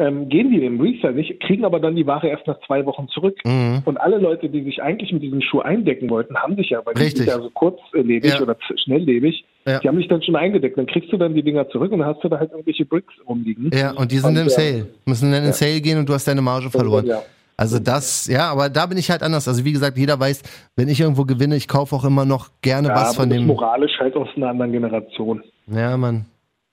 [0.00, 3.06] ähm, gehen die im Resale nicht, kriegen aber dann die Ware erst nach zwei Wochen
[3.08, 3.36] zurück.
[3.44, 3.82] Mhm.
[3.84, 6.94] Und alle Leute, die sich eigentlich mit diesem Schuh eindecken wollten, haben sich ja, weil
[6.94, 7.26] die Richtig.
[7.26, 8.40] sind ja so kurzlebig Ja.
[8.42, 9.78] oder schnelllebig, Ja.
[9.78, 10.76] die haben sich dann schon eingedeckt.
[10.78, 13.12] Dann kriegst du dann die Dinger zurück und dann hast du da halt irgendwelche Bricks
[13.28, 13.70] rumliegen.
[13.72, 14.86] Ja, und die sind Und, im äh, Sale.
[15.04, 17.06] Müssen dann in Sale gehen und du hast deine Marge verloren.
[17.06, 17.22] ja.
[17.56, 19.46] Also das, ja, aber da bin ich halt anders.
[19.46, 20.42] Also wie gesagt, jeder weiß,
[20.76, 23.46] wenn ich irgendwo gewinne, ich kaufe auch immer noch gerne Ja, was von das dem.
[23.46, 25.42] moralisch halt aus einer anderen Generation.
[25.66, 26.24] Ja, Mann.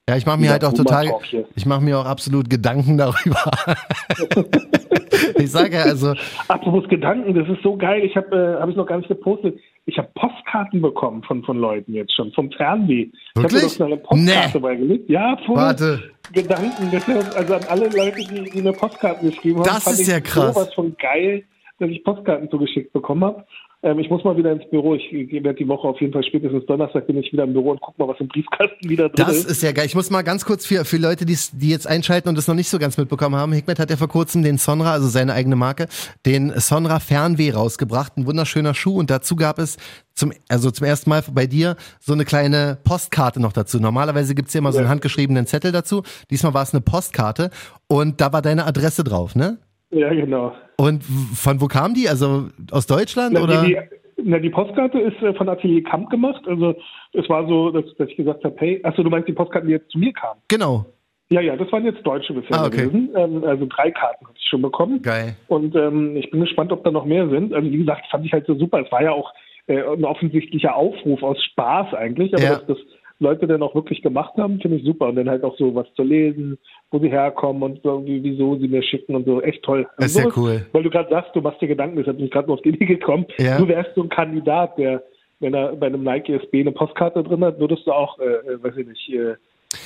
[0.10, 1.12] Ja, ich mache mir halt auch total,
[1.56, 3.52] ich mache mir auch absolut Gedanken darüber.
[5.36, 6.14] ich sage ja, also,
[6.48, 8.06] Apropos Gedanken, das ist so geil.
[8.06, 9.60] Ich habe, äh, habe ich noch gar nicht gepostet.
[9.86, 13.10] Ich habe Postkarten bekommen von, von Leuten jetzt schon, vom Fernweh.
[13.12, 13.78] Ich habe mir Wirklich?
[13.78, 14.60] doch eine Postkarte Nee.
[14.62, 15.10] beigelegt.
[15.10, 15.56] Ja, voll.
[15.58, 16.00] Warte.
[16.32, 16.90] Gedanken.
[17.36, 19.66] Also an alle Leute, die, die mir Postkarten geschrieben haben.
[19.66, 20.54] Das fand ist ich ja krass.
[20.56, 21.44] sowas von geil,
[21.80, 23.46] dass ich Postkarten zugeschickt bekommen habe.
[23.84, 24.96] Ähm, ich muss mal wieder ins Büro.
[24.96, 27.72] Ich, ich werde die Woche auf jeden Fall spätestens Donnerstag bin ich wieder im Büro
[27.72, 29.52] und guck mal, was im Briefkasten wieder drin das ist.
[29.52, 29.86] ist ja geil.
[29.86, 32.70] Ich muss mal ganz kurz für, für Leute, die jetzt einschalten und das noch nicht
[32.70, 33.54] so ganz mitbekommen haben.
[33.54, 35.88] Hikmet hat ja vor kurzem den Sonra, also seine eigene Marke,
[36.26, 38.18] den Sonra Fernweh rausgebracht.
[38.18, 39.78] Ein wunderschöner Schuh und dazu gab es
[40.16, 43.80] zum, also zum ersten Mal bei dir so eine kleine Postkarte noch dazu.
[43.80, 44.92] Normalerweise gibt's ja immer so einen Ja.
[44.92, 46.02] handgeschriebenen Zettel dazu.
[46.32, 47.52] Diesmal war es eine Postkarte
[47.88, 49.60] und da war deine Adresse drauf, ne?
[49.92, 50.54] Ja, genau.
[50.80, 52.08] Und von wo kam die?
[52.08, 53.64] Also aus Deutschland Na, oder?
[53.66, 53.78] Die,
[54.24, 56.42] na, die Postkarte ist äh, von Atelier Kamp gemacht.
[56.48, 56.76] Also
[57.14, 59.74] es war so, dass, dass ich gesagt habe, hey, achso, du meinst die Postkarten, die
[59.74, 60.40] jetzt zu mir kamen?
[60.48, 60.86] Genau.
[61.30, 62.84] Ja, ja, das waren jetzt deutsche bisher Ah, okay.
[62.86, 63.10] gewesen.
[63.16, 65.02] Ähm, also drei Karten habe ich schon bekommen.
[65.02, 65.36] Geil.
[65.48, 67.54] Und ähm, ich bin gespannt, ob da noch mehr sind.
[67.54, 68.80] Also wie gesagt, fand ich halt so super.
[68.86, 69.34] Es war ja auch
[69.66, 72.50] äh, ein offensichtlicher Aufruf aus Spaß eigentlich, aber Ja.
[72.56, 72.78] dass das
[73.20, 75.08] Leute dann auch wirklich gemacht haben, finde ich super.
[75.08, 76.58] Und dann halt auch so was zu lesen,
[76.92, 79.42] wo sie herkommen und so, wie, wieso sie mir schicken und so.
[79.42, 79.88] Echt toll.
[79.98, 80.66] Das ist ja cool.
[80.72, 82.70] Weil du gerade sagst, du machst dir Gedanken, deshalb bin ich gerade noch auf die
[82.70, 83.26] Idee gekommen.
[83.40, 83.58] Ja.
[83.58, 85.04] Du wärst so ein Kandidat, der,
[85.40, 88.64] wenn er bei einem Nike SB eine Postkarte drin hat, würdest du auch, äh, äh,
[88.64, 89.36] weiß ich nicht, äh,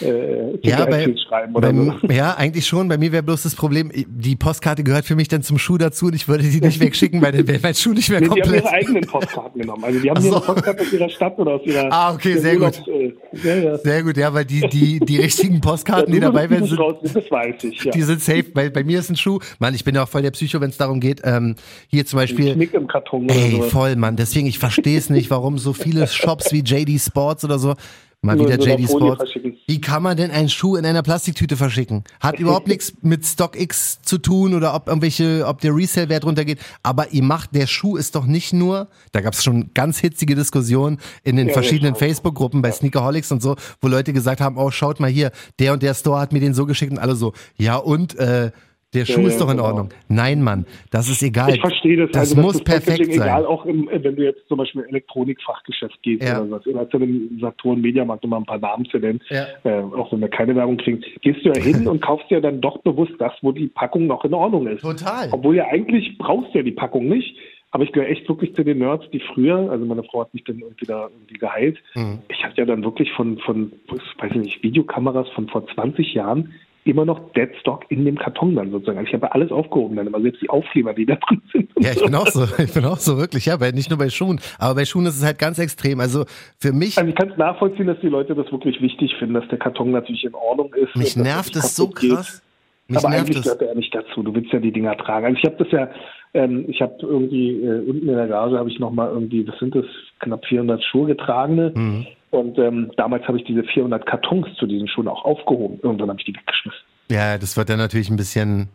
[0.01, 2.13] äh, Ja, bei, schreiben oder bei, so.
[2.13, 2.87] ja, eigentlich schon.
[2.87, 6.07] Bei mir wäre bloß das Problem, die Postkarte gehört für mich dann zum Schuh dazu
[6.07, 8.31] und ich würde die nicht wegschicken, weil dann wäre mein Schuh nicht mehr Nee, die
[8.31, 8.63] haben komplett.
[8.63, 9.83] ihre eigenen Postkarten genommen.
[9.83, 10.39] Also die haben Ach ihre so.
[10.41, 12.81] Postkarte aus ihrer Stadt oder aus ihrer Ah, okay, sehr gut.
[12.87, 13.77] Äh, ja, ja.
[13.77, 16.79] Sehr gut, ja, weil die, die, die richtigen Ja, Postkarten, die du dabei nicht sind,
[16.79, 17.83] raus, das weiß ich.
[17.83, 17.91] Ja.
[17.91, 18.43] die sind safe.
[18.53, 20.69] Bei, bei mir ist ein Schuh, Mann, ich bin ja auch voll der Psycho, wenn
[20.69, 21.55] es darum geht, ähm,
[21.87, 22.53] hier zum Beispiel.
[22.53, 23.61] Knick im Karton Ey, so.
[23.63, 24.15] voll, Mann.
[24.15, 27.75] Deswegen, ich verstehe es nicht, warum so viele Shops wie JD Sports oder so,
[28.21, 29.33] mal wieder JD Sports.
[29.65, 32.03] Wie kann man denn einen Schuh in einer Plastiktüte verschicken?
[32.19, 36.59] Hat überhaupt nichts mit StockX zu tun oder ob irgendwelche, ob der Resale-Wert runtergeht.
[36.83, 40.35] Aber ihr macht, der Schuh ist doch nicht nur, da gab es schon ganz hitzige
[40.35, 42.07] Diskussionen in den Ja, verschiedenen ja, schon.
[42.07, 45.81] Facebook-Gruppen bei Sneakerholics und so, wo Leute gesagt haben, oh, schaut mal hier, der und
[45.81, 48.51] der Store hat mir den so geschickt und alle so, ja und, äh,
[48.93, 49.69] Der Schuh ist doch in genau.
[49.69, 49.89] Ordnung.
[50.09, 51.53] Nein, Mann, das ist egal.
[51.53, 52.11] Ich verstehe das.
[52.11, 53.21] Das also, muss das perfekt sein.
[53.21, 56.41] Egal, auch im, wenn du jetzt zum Beispiel Elektronikfachgeschäft gehst ja.
[56.41, 56.67] oder was.
[56.67, 59.45] Oder zu dem Saturn Mediamarkt, um mal ein paar Namen zu nennen, ja.
[59.63, 62.59] äh, auch wenn wir keine Werbung kriegen, gehst du ja hin und kaufst ja dann
[62.59, 64.81] doch bewusst das, wo die Packung noch in Ordnung ist.
[64.81, 65.29] Total.
[65.31, 67.37] Obwohl ja eigentlich brauchst du ja die Packung nicht.
[67.73, 70.43] Aber ich gehöre echt wirklich zu den Nerds, die früher, also meine Frau hat mich
[70.43, 71.77] dann irgendwie da irgendwie geheilt.
[71.95, 72.19] Mhm.
[72.27, 73.71] Ich hatte ja dann wirklich von, von,
[74.19, 76.53] weiß ich nicht, Videokameras von vor 20 Jahren
[76.83, 78.97] immer noch Deadstock in dem Karton dann sozusagen.
[78.97, 81.71] Also ich habe alles aufgehoben dann, aber selbst die Aufkleber, die da drin sind.
[81.79, 84.09] Ja, ich bin auch so, ich bin auch so wirklich, ja, weil nicht nur bei
[84.09, 85.99] Schuhen, aber bei Schuhen ist es halt ganz extrem.
[85.99, 86.25] Also
[86.57, 86.97] für mich.
[86.97, 89.91] Also ich kann es nachvollziehen, dass die Leute das wirklich wichtig finden, dass der Karton
[89.91, 90.95] natürlich in Ordnung ist.
[90.95, 92.41] Mich nervt es so krass.
[92.87, 94.23] Mich aber eigentlich gehört er ja nicht dazu.
[94.23, 95.25] Du willst ja die Dinger tragen.
[95.25, 95.89] Also ich habe das ja,
[96.33, 99.57] ähm, ich habe irgendwie äh, unten in der Garage habe ich noch mal irgendwie, was
[99.59, 99.85] sind das,
[100.19, 101.71] knapp 400 Schuhe getragene.
[101.75, 102.07] Mhm.
[102.31, 105.79] Und ähm, damals habe ich diese 400 Kartons zu diesen Schuhen auch aufgehoben.
[105.83, 106.81] Irgendwann habe ich die weggeschmissen.
[107.09, 108.69] Ja, das wird dann natürlich ein bisschen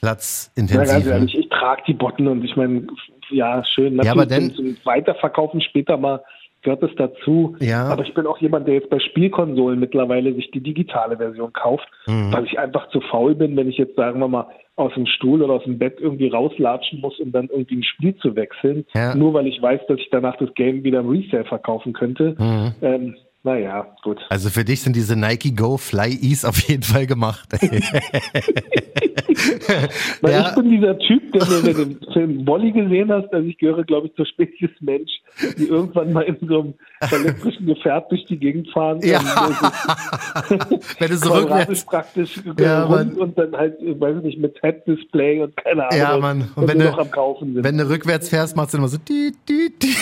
[0.00, 0.88] platzintensiv.
[0.88, 2.86] Ja, ganz ehrlich, ich trage die Botten und ich meine,
[3.30, 3.96] ja, schön.
[3.96, 6.22] Natürlich ja, aber dann, zum Weiterverkaufen später mal
[6.62, 7.56] gehört es dazu.
[7.60, 7.84] Ja.
[7.88, 11.88] Aber ich bin auch jemand, der jetzt bei Spielkonsolen mittlerweile sich die digitale Version kauft,
[12.06, 12.32] mhm.
[12.32, 14.46] weil ich einfach zu faul bin, wenn ich jetzt, sagen wir mal,
[14.76, 18.16] aus dem Stuhl oder aus dem Bett irgendwie rauslatschen muss, um dann irgendwie ein Spiel
[18.16, 19.14] zu wechseln, ja.
[19.14, 22.34] nur weil ich weiß, dass ich danach das Game wieder im Resale verkaufen könnte.
[22.38, 22.72] Mhm.
[22.80, 24.18] Ähm, naja, gut.
[24.28, 27.48] Also für dich sind diese Nike Go Fly Ease auf jeden Fall gemacht.
[30.20, 30.48] Weil ja.
[30.48, 34.08] ich bin dieser Typ, der mir den Film Bolly gesehen hast, also ich gehöre, glaube
[34.08, 35.10] ich, zur Spezies Mensch,
[35.58, 36.74] die irgendwann mal in so einem
[37.10, 39.00] elektrischen Gefährt durch die Gegend fahren.
[39.02, 39.20] Ja.
[40.98, 45.42] Wenn du so rückwärts praktisch ja, rund und dann halt, weiß ich nicht, mit Head-Display
[45.42, 45.98] und keine Ahnung.
[45.98, 46.50] Ja, Mann.
[46.56, 47.64] Und wenn, du, noch am Kaufen sind.
[47.64, 49.94] wenn du rückwärts fährst, machst du immer so die, die, die.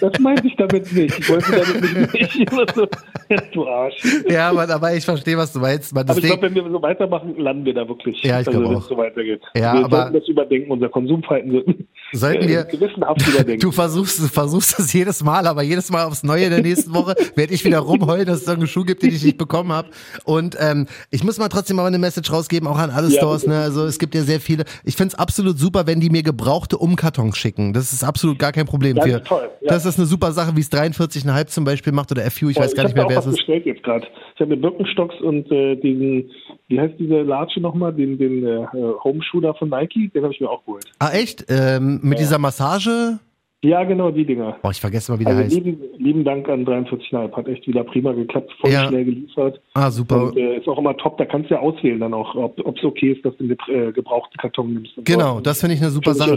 [0.00, 1.11] Das meinte ich damit nicht.
[1.18, 2.86] Ich wollte damit nicht immer so,
[3.52, 3.96] du Arsch.
[4.28, 5.94] Ja, Mann, aber ich verstehe, was du meinst.
[5.94, 8.22] Man, aber ich glaube, wenn wir so weitermachen, landen wir da wirklich.
[8.22, 9.42] Ja, ich also, wenn es so weitergeht.
[9.54, 13.60] Ja, wir aber sollten das überdenken, unser Konsumverhalten sollten wir gewissenhaft überdenken.
[13.60, 17.54] Du versuchst, das jedes Mal, aber jedes Mal aufs Neue in der nächsten Woche werde
[17.54, 19.88] ich wieder rumheulen, dass es irgendeinen Schuh gibt, den ich nicht bekommen habe.
[20.24, 23.46] Und ähm, ich muss mal trotzdem mal eine Message rausgeben, auch an alle ja, Stores.
[23.46, 23.58] Ne?
[23.58, 24.64] Also es gibt ja sehr viele.
[24.84, 27.72] Ich finde es absolut super, wenn die mir gebrauchte Umkartons schicken.
[27.72, 28.96] Das ist absolut gar kein Problem.
[28.96, 29.50] Das für, ist toll.
[29.60, 29.68] Ja.
[29.68, 30.70] Das ist eine super Sache, wie es
[31.04, 33.36] 43,5 zum Beispiel macht oder FU, ich weiß gar nicht mehr, wer es ist.
[33.36, 34.06] Bestellt jetzt gerade.
[34.34, 36.30] Ich habe mir Birkenstocks und äh, diesen,
[36.68, 38.66] wie heißt diese Latsche nochmal, den, den äh,
[39.04, 40.84] Homeshoe da von Nike, den habe ich mir auch geholt.
[40.98, 41.46] Ah echt?
[41.48, 42.24] Ähm, mit ja.
[42.24, 43.18] dieser Massage?
[43.64, 44.56] Ja, genau, die Dinger.
[44.60, 45.54] Boah, ich vergesse mal, wie der also heißt.
[45.54, 47.32] Lieben, lieben Dank an 43,5.
[47.32, 48.88] Hat echt wieder prima geklappt, voll ja.
[48.88, 49.60] schnell geliefert.
[49.74, 50.24] Ah, super.
[50.24, 51.16] Und äh, ist auch immer top.
[51.18, 53.92] Da kannst du ja auswählen dann auch, ob es okay ist, dass du einen äh,
[53.92, 54.94] gebrauchten Karton nimmst.
[55.04, 56.34] Genau, das finde ich eine super Sache.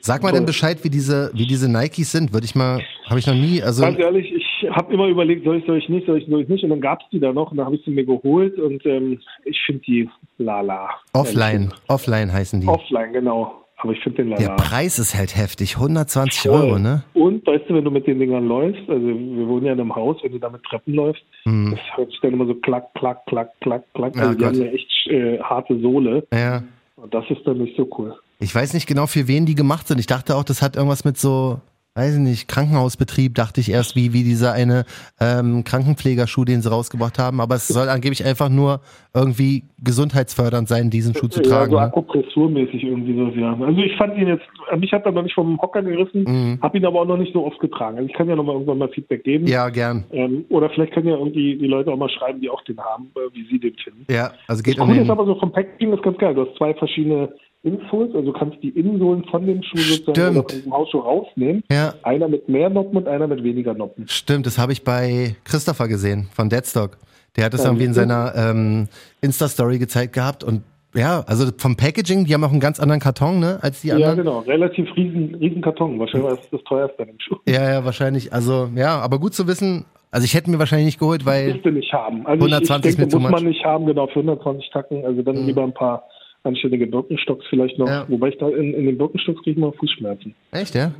[0.00, 0.38] Sag mal Toll.
[0.38, 2.32] denn Bescheid, wie diese, wie diese Nikes sind.
[2.32, 3.60] Würde ich mal, habe ich noch nie.
[3.60, 6.42] Also Ganz ehrlich, ich habe immer überlegt, soll ich, soll ich nicht, soll ich, soll
[6.42, 6.62] ich nicht.
[6.62, 8.86] Und dann gab es die da noch und dann habe ich sie mir geholt und
[8.86, 10.08] ähm, ich finde die
[10.38, 10.90] lala.
[11.12, 12.68] Offline, offline heißen die.
[12.68, 13.64] Offline, genau.
[13.80, 14.42] Aber ich finde den leider.
[14.42, 16.60] Der Preis ist halt heftig, 120 Voll.
[16.60, 17.04] Euro, ne?
[17.14, 19.94] Und weißt du, wenn du mit den Dingern läufst, also wir wohnen ja in einem
[19.94, 21.70] Haus, wenn du da mit Treppen läufst, hm.
[21.70, 24.16] das hört sich dann immer so klack, klack, klack, klack, klack.
[24.16, 24.46] Also ja, die Gott.
[24.48, 26.26] haben ja echt äh, harte Sohle.
[26.32, 26.64] Ja.
[26.96, 28.16] Und das ist dann nicht so cool.
[28.40, 29.98] Ich weiß nicht genau, für wen die gemacht sind.
[29.98, 31.60] Ich dachte auch, das hat irgendwas mit so
[31.98, 34.84] weiß ich nicht, Krankenhausbetrieb, dachte ich erst, wie, wie dieser eine
[35.20, 37.40] ähm, Krankenpflegerschuh, den sie rausgebracht haben.
[37.40, 38.80] Aber es soll angeblich einfach nur
[39.12, 41.72] irgendwie gesundheitsfördernd sein, diesen Schuh zu tragen.
[41.72, 41.86] Ja, so ne?
[41.86, 43.52] akupressurmäßig irgendwie so, ja.
[43.58, 44.44] Also ich fand ihn jetzt,
[44.78, 46.58] mich hat er noch nicht vom Hocker gerissen, mhm.
[46.62, 47.96] habe ihn aber auch noch nicht so oft getragen.
[47.96, 49.48] Also ich kann ja noch mal irgendwann mal Feedback geben.
[49.48, 50.04] Ja, gern.
[50.12, 53.10] Ähm, oder vielleicht können ja irgendwie die Leute auch mal schreiben, die auch den haben,
[53.16, 54.06] äh, wie sie den finden.
[54.08, 56.34] Ja, also geht das um cool ist aber so vom Packaging ist ganz geil.
[56.34, 57.28] Du hast zwei verschiedene
[57.62, 61.62] Insoles, also du kannst die Innensohlen von dem Schuh sozusagen von dem Hausschuh rausnehmen.
[61.70, 61.94] Ja.
[62.02, 64.06] Einer mit mehr Noppen und einer mit weniger Noppen.
[64.08, 66.98] Stimmt, das habe ich bei Christopher gesehen von Deadstock.
[67.36, 68.88] Der hat das ja, irgendwie in seiner ähm,
[69.20, 70.62] Insta-Story gezeigt gehabt und
[70.94, 74.16] ja, also vom Packaging, die haben auch einen ganz anderen Karton, ne, als die anderen.
[74.16, 75.98] Ja, genau, relativ riesen, riesen Karton.
[75.98, 77.36] Wahrscheinlich ist das teuerste an dem Schuh.
[77.46, 78.32] Ja, ja, wahrscheinlich.
[78.32, 79.84] Also, ja, aber gut zu wissen.
[80.10, 81.60] Also ich hätte mir wahrscheinlich nicht geholt, weil.
[81.60, 82.26] Das nicht haben.
[82.26, 85.04] Also 120 ich, ich denke, muss man nicht haben, genau, für 120 Tacken.
[85.04, 85.46] Also dann mhm.
[85.46, 86.04] lieber ein paar
[86.42, 87.88] anständige Birkenstocks vielleicht noch.
[87.88, 88.06] Ja.
[88.08, 90.34] Wobei ich da in, in den Birkenstocks kriege ich mal Fußschmerzen.
[90.52, 90.92] Echt, ja?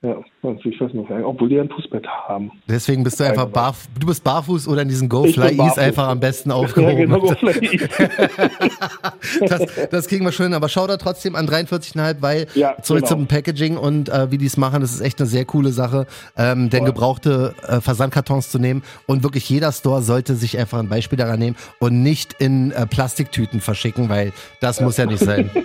[0.00, 2.52] Ja, also ich weiß nicht, obwohl die ein Fußbett haben.
[2.68, 6.06] Deswegen bist du einfach barfuß, du bist barfuß oder in diesen Go Fly Ease einfach
[6.06, 6.96] am besten aufgehoben.
[6.96, 7.34] Ja, genau, Go
[9.48, 13.16] das, das kriegen wir schön, aber schau da trotzdem an 43,5, weil ja, zurück genau.
[13.16, 16.06] zum Packaging und äh, wie die es machen, das ist echt eine sehr coole Sache,
[16.36, 20.88] ähm, denn gebrauchte äh, Versandkartons zu nehmen und wirklich jeder Store sollte sich einfach ein
[20.88, 24.84] Beispiel daran nehmen und nicht in äh, Plastiktüten verschicken, weil das ja.
[24.84, 25.50] muss ja nicht sein.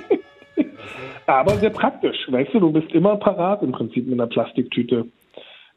[1.26, 2.18] Aber sehr praktisch.
[2.30, 5.06] Weißt du, du bist immer parat im Prinzip mit einer Plastiktüte.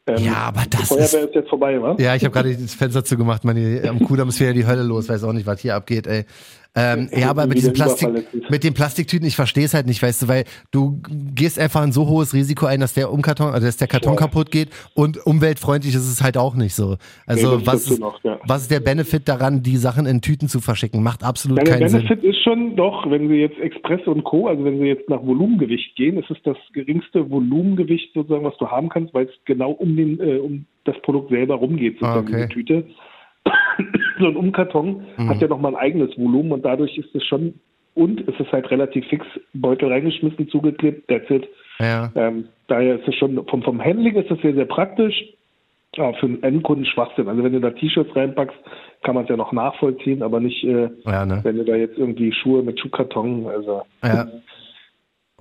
[0.08, 1.96] Ähm, ja, aber das die Feuerwehr ist, ist jetzt vorbei, wa?
[1.98, 3.44] Ja, ich habe gerade das Fenster zugemacht.
[3.44, 5.08] Man, am Kudamm ist wieder die Hölle los.
[5.08, 6.24] Weiß auch nicht, was hier abgeht, ey.
[6.76, 8.10] Ähm, ja, aber mit, diesen Plastik,
[8.50, 11.00] mit den Plastiktüten, ich verstehe es halt nicht, weißt du, weil du
[11.34, 14.18] gehst einfach ein so hohes Risiko ein, dass der Umkarton, also dass der Karton ja.
[14.18, 16.96] kaputt geht und umweltfreundlich ist es halt auch nicht so.
[17.26, 18.38] Also nee, was, ist, noch, ja.
[18.46, 21.02] was ist der Benefit daran, die Sachen in Tüten zu verschicken?
[21.02, 22.02] Macht absolut ja, keinen Sinn.
[22.02, 25.08] Der Benefit ist schon doch, wenn Sie jetzt Express und Co., also wenn Sie jetzt
[25.08, 29.32] nach Volumengewicht gehen, ist es das geringste Volumengewicht sozusagen, was du haben kannst, weil es
[29.46, 32.46] genau um den, äh, um das Produkt selber rumgeht, sozusagen, ah, okay.
[32.48, 32.84] die Tüte.
[34.18, 35.28] so ein Umkarton mhm.
[35.28, 37.54] hat ja nochmal ein eigenes Volumen und dadurch ist es schon,
[37.94, 41.48] und es ist halt relativ fix, Beutel reingeschmissen, zugeklebt, that's it.
[41.78, 42.10] Ja.
[42.14, 45.14] Ähm, daher ist es schon, vom, vom Handling ist es sehr, sehr praktisch.
[45.98, 47.26] Aber für einen Endkunden Schwachsinn.
[47.26, 48.56] Also wenn du da T-Shirts reinpackst,
[49.02, 51.40] kann man es ja noch nachvollziehen, aber nicht, äh, ja, ne?
[51.42, 53.82] wenn du da jetzt irgendwie Schuhe mit Schuhkarton, also.
[54.02, 54.26] Ja.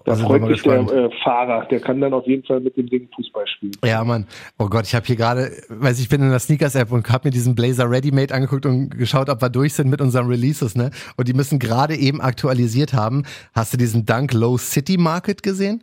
[0.06, 2.88] Da also freut sich der äh, Fahrer, der kann dann auf jeden Fall mit dem
[2.88, 3.74] Ding Fußball spielen.
[3.84, 4.28] Ja, Mann.
[4.60, 7.32] Oh Gott, ich habe hier gerade, weiß ich bin in der Sneakers-App und habe mir
[7.32, 10.91] diesen Blazer Ready-Made angeguckt und geschaut, ob wir durch sind mit unseren Releases, ne?
[11.18, 13.24] Und die müssen gerade eben aktualisiert haben.
[13.53, 15.82] Hast du diesen Dunk Low City Market gesehen?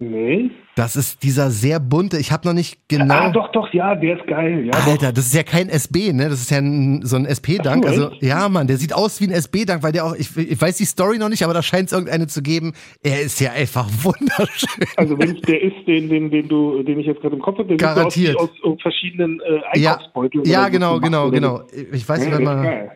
[0.00, 0.52] Nee.
[0.76, 3.12] Das ist dieser sehr bunte, ich habe noch nicht genau.
[3.12, 4.66] Ah, doch, doch, ja, der ist geil.
[4.66, 5.14] Ja, Alter, doch.
[5.14, 6.28] das ist ja kein SB, ne?
[6.28, 7.84] Das ist ja ein, so ein SP-Dank.
[7.84, 10.76] Also, ja, Mann, der sieht aus wie ein SP-Dank, weil der auch, ich, ich weiß
[10.76, 12.74] die Story noch nicht, aber da scheint es irgendeine zu geben.
[13.02, 14.86] Er ist ja einfach wunderschön.
[14.96, 17.66] Also, wenn der ist, den, den, den du, den ich jetzt gerade im Kopf habe,
[17.66, 18.36] der Garantiert.
[18.36, 20.44] aus, aus, verschiedenen äh, Einkaufsbeuteln.
[20.44, 21.62] Ja, ja genau, genau, genau.
[21.92, 22.90] Ich weiß nicht, wenn man.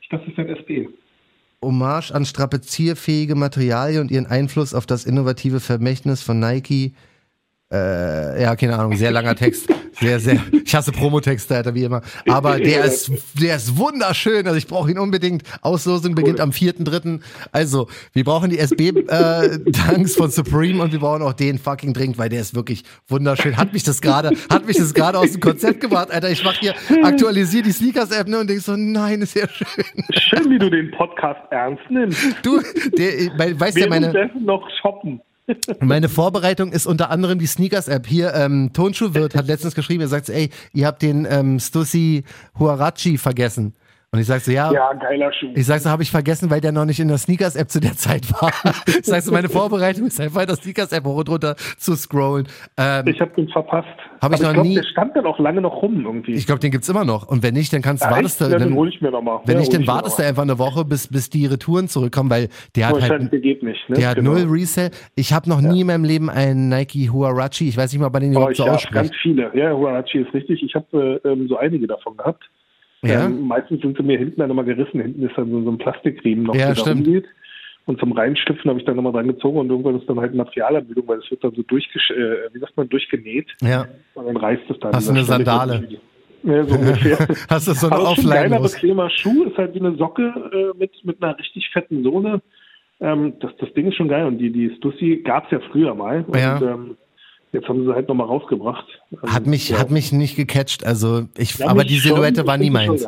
[0.00, 0.88] Ich dachte, das ist ein SP.
[1.62, 6.94] Hommage an strapazierfähige Materialien und ihren Einfluss auf das innovative Vermächtnis von Nike
[7.70, 9.68] äh, ja, keine Ahnung, sehr langer Text.
[10.00, 10.40] Sehr, sehr.
[10.64, 12.02] Ich hasse Promotexte, Alter, wie immer.
[12.28, 14.46] Aber der ist, der ist wunderschön.
[14.46, 15.42] Also ich brauche ihn unbedingt.
[15.60, 17.20] Auslosung beginnt am 4.3.
[17.52, 22.16] Also, wir brauchen die SB-Tanks äh, von Supreme und wir brauchen auch den fucking Drink,
[22.16, 23.56] weil der ist wirklich wunderschön.
[23.56, 26.30] Hat mich das gerade, hat mich das gerade aus dem Konzept gebracht, Alter.
[26.30, 29.66] Ich mach hier, aktualisiere die Sneakers-App, ne, und denk so, nein, ist ja schön.
[30.12, 32.18] Schön, wie du den Podcast ernst nimmst.
[32.42, 32.60] Du,
[32.96, 34.30] der, weißt ja meine.
[34.40, 35.20] noch shoppen.
[35.80, 38.06] Meine Vorbereitung ist unter anderem die Sneakers-App.
[38.06, 42.24] Hier, ähm, Tonschuhwirt hat letztens geschrieben, er sagt, ey, ihr habt den ähm, Stussy
[42.58, 43.74] Huarachi vergessen.
[44.10, 44.72] Und ich sag so, ja.
[44.72, 45.52] Ja, geiler Schuh.
[45.54, 47.92] Ich sag so, habe ich vergessen, weil der noch nicht in der Sneakers-App zu der
[47.92, 48.50] Zeit war.
[48.86, 52.48] ich sag so, meine Vorbereitung ist einfach, der Sneakers-App hoch und runter zu scrollen.
[52.78, 53.86] Ähm, ich habe den verpasst.
[54.22, 54.76] Habe ich noch glaub, nie.
[54.76, 56.32] Der stand dann auch lange noch rum irgendwie.
[56.32, 57.28] Ich glaube, den gibt's immer noch.
[57.28, 58.46] Und wenn nicht, dann kannst du, wartest du.
[58.46, 59.40] Ja, dann hol ich mir nochmal.
[59.44, 62.48] Wenn ja, nicht, dann wartest du einfach eine Woche, bis, bis die Retouren zurückkommen, weil
[62.76, 63.30] der hat halt.
[63.30, 63.96] Der geht nicht, ne?
[63.96, 64.32] Der hat genau.
[64.32, 64.90] null Resell.
[65.16, 65.70] Ich habe noch ja.
[65.70, 67.68] nie in meinem Leben einen Nike Huarachi.
[67.68, 68.94] Ich weiß nicht mal, bei den überhaupt so ausspricht.
[68.94, 69.50] ganz viele.
[69.54, 70.62] Ja, Huarachi ist richtig.
[70.62, 72.48] Ich habe äh, ähm, so einige davon gehabt.
[73.02, 73.26] Ja.
[73.26, 75.00] Ähm, meistens sind sie mir hinten dann immer gerissen.
[75.00, 77.26] Hinten ist dann so, so ein Plastikriemen noch, ja, der da rumgeht.
[77.86, 81.08] Und zum Reinschlüpfen habe ich dann nochmal dran gezogen und irgendwann ist dann halt Materialermüdung,
[81.08, 83.46] weil es wird dann so durchgesch äh, wie sagt man, durchgenäht.
[83.62, 83.86] Ja.
[84.14, 84.92] Und dann reißt es dann.
[84.92, 85.88] Hast du eine Sandale?
[86.42, 87.18] Ja, so ungefähr.
[87.48, 90.22] Hast du so eine Aber ein geiler, bequemer Schuh, ist halt wie eine Socke
[90.52, 92.42] äh, mit, mit einer richtig fetten Sohle.
[93.00, 95.94] Ähm, das, das Ding ist schon geil und die, die Stussy gab es ja früher
[95.94, 96.24] mal.
[96.26, 96.60] Und, ja.
[96.60, 96.96] ähm,
[97.52, 98.86] Jetzt haben sie halt nochmal rausgebracht.
[99.22, 99.78] Also, hat mich, ja.
[99.78, 100.84] hat mich nicht gecatcht.
[100.84, 103.06] Also ich, ja, aber die Silhouette schon, war nie meins.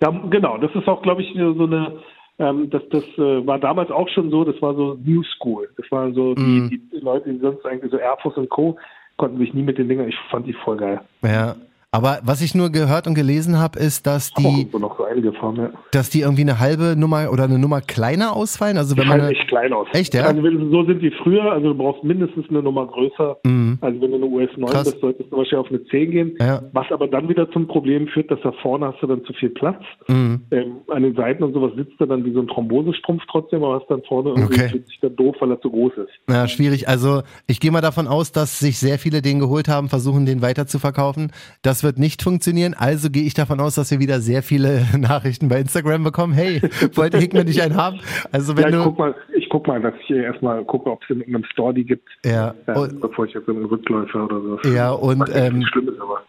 [0.00, 0.58] Ja, genau.
[0.58, 1.98] Das ist auch, glaube ich, so eine.
[2.38, 4.42] Ähm, das das äh, war damals auch schon so.
[4.44, 5.68] Das war so New School.
[5.76, 6.70] Das waren so mm.
[6.70, 8.76] die, die Leute, die sonst eigentlich so Air Force und Co.
[9.16, 10.08] konnten sich nie mit den Dingern.
[10.08, 11.00] Ich fand die voll geil.
[11.22, 11.54] Ja.
[11.94, 15.70] Aber was ich nur gehört und gelesen habe, ist, dass die, so ja.
[15.90, 18.78] dass die irgendwie eine halbe Nummer oder eine Nummer kleiner ausfallen.
[18.78, 19.86] Also wenn die man fallen echt klein aus.
[19.92, 20.22] Echt, ja?
[20.22, 21.52] Also wenn, so sind die früher.
[21.52, 23.36] Also du brauchst mindestens eine Nummer größer.
[23.44, 23.76] Mhm.
[23.82, 24.84] Also wenn du eine US 9 Krass.
[24.84, 26.36] bist, solltest du wahrscheinlich auf eine 10 gehen.
[26.40, 26.62] Ja.
[26.72, 29.50] Was aber dann wieder zum Problem führt, dass da vorne hast du dann zu viel
[29.50, 29.82] Platz.
[30.08, 30.40] Mhm.
[30.50, 33.78] Ähm, an den Seiten und sowas sitzt er dann wie so ein Thrombosestrumpf trotzdem, aber
[33.78, 34.68] hast dann vorne irgendwie okay.
[34.70, 36.12] fühlt sich dann doof, weil er zu groß ist.
[36.30, 36.88] Ja, schwierig.
[36.88, 40.40] Also ich gehe mal davon aus, dass sich sehr viele den geholt haben, versuchen den
[40.40, 41.32] weiter zu verkaufen.
[41.60, 42.74] Das wird nicht funktionieren.
[42.78, 46.32] Also gehe ich davon aus, dass wir wieder sehr viele Nachrichten bei Instagram bekommen.
[46.32, 46.60] Hey,
[46.94, 48.00] wollte Hickman nicht einen haben?
[48.30, 51.02] Also wenn ja, ich du guck mal, ich guck mal, dass ich erstmal gucke, ob
[51.02, 52.08] es in irgendeinem Store die gibt.
[52.24, 52.54] Ja.
[52.66, 54.70] Äh, bevor ich jetzt einen Rückläufer oder so.
[54.70, 55.64] Ja, und ähm,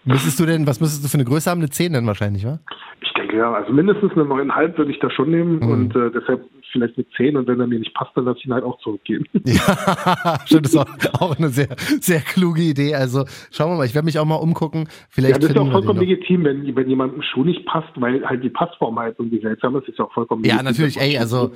[0.06, 1.60] müsstest du denn, was müsstest du für eine Größe haben?
[1.60, 2.60] Eine 10 dann wahrscheinlich, wa?
[3.02, 5.70] Ich denke ja, also mindestens eine 9,5 würde ich da schon nehmen mhm.
[5.70, 6.44] und äh, deshalb
[6.74, 8.78] vielleicht eine 10 und wenn er mir nicht passt, dann lasse ich ihn halt auch
[8.80, 9.26] zurückgeben.
[9.46, 11.68] Ja, stimmt, das ist auch, auch, eine sehr,
[12.00, 12.96] sehr kluge Idee.
[12.96, 14.88] Also schauen wir mal, ich werde mich auch mal umgucken.
[15.10, 18.44] Vielleicht ja, das ist auch vollkommen legitim, wenn, wenn jemandem Schuh nicht passt, weil halt
[18.44, 21.52] die Passform halt irgendwie seltsam ist, ist ja auch vollkommen Ja, natürlich, ey, also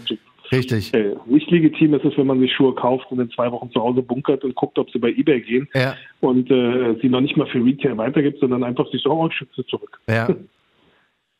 [0.51, 0.93] richtig.
[0.93, 3.81] Äh, nicht legitim ist es, wenn man sich Schuhe kauft und in zwei Wochen zu
[3.81, 5.95] Hause bunkert und guckt, ob sie bei Ebay gehen ja.
[6.19, 9.33] und äh, sie noch nicht mal für Retail weitergibt, sondern einfach sich so, oh, ich
[9.33, 9.99] schütze zurück.
[10.07, 10.27] Ja.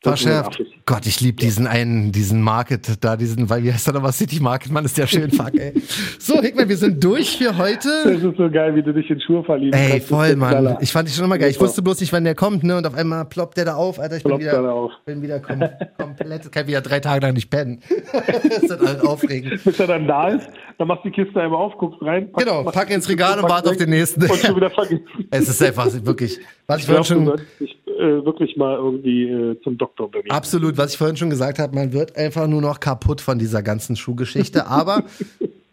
[0.04, 0.62] Verschärft.
[0.86, 4.40] Gott, ich liebe diesen einen, diesen Market da, diesen, weil wie heißt der nochmal City
[4.40, 5.74] Market, Mann, ist der schön fuck, ey.
[6.20, 7.90] So, Hickman, wir sind durch für heute.
[8.08, 9.80] Das ist so geil, wie du dich in Schuhe verliebst.
[9.80, 10.78] Ey, voll, Mann.
[10.82, 11.50] Ich fand dich schon immer geil.
[11.50, 12.78] Ich wusste bloß nicht, wann der kommt, ne?
[12.78, 14.18] Und auf einmal ploppt der da auf, Alter.
[14.18, 14.92] Ich bin wieder, auf.
[15.06, 15.64] bin wieder kom
[15.98, 17.82] komplett, kann wieder drei Tage lang nicht pennen.
[18.44, 19.64] das ist halt aufregend.
[19.66, 22.32] Bis er dann da ist, dann machst du die Kiste einmal auf, guckst rein.
[22.32, 24.22] Pack, genau, pack ins Regal und warte auf den nächsten.
[24.22, 25.06] Und schon wieder vergessen.
[25.32, 27.42] es ist einfach wirklich, was ich, ich schon.
[27.60, 30.30] Ich, äh, wirklich mal irgendwie äh, zum Doktor bringen.
[30.30, 33.64] Absolut, was ich vorhin schon gesagt habe, man wird einfach nur noch kaputt von dieser
[33.64, 34.68] ganzen Schuhgeschichte.
[34.68, 35.04] Aber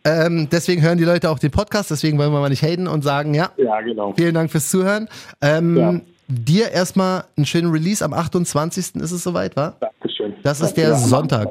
[0.04, 3.02] ähm, deswegen hören die Leute auch den Podcast, deswegen wollen wir mal nicht haten und
[3.02, 4.12] sagen, ja, ja genau.
[4.16, 5.08] vielen Dank fürs Zuhören.
[5.40, 6.00] Ähm, ja.
[6.26, 8.04] Dir erstmal einen schönen Release.
[8.04, 8.96] Am 28.
[8.96, 9.74] ist es soweit, wa?
[9.80, 10.34] Dankeschön.
[10.42, 11.48] Das ist der ja, Sonntag.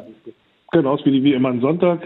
[0.71, 2.01] Genau, wie, wie immer ein Sonntag.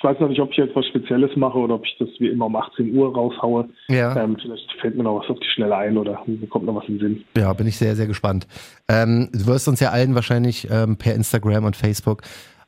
[0.00, 2.28] Ich weiß noch nicht, ob ich jetzt was Spezielles mache oder ob ich das wie
[2.28, 3.68] immer um 18 Uhr raushaue.
[3.88, 4.16] Ja.
[4.16, 6.88] Ähm, vielleicht fällt mir noch was auf die Schnelle ein oder mir kommt noch was
[6.88, 7.24] in den Sinn.
[7.36, 8.46] Ja, bin ich sehr, sehr gespannt.
[8.88, 12.22] Ähm, du wirst uns ja allen wahrscheinlich ähm, per Instagram und Facebook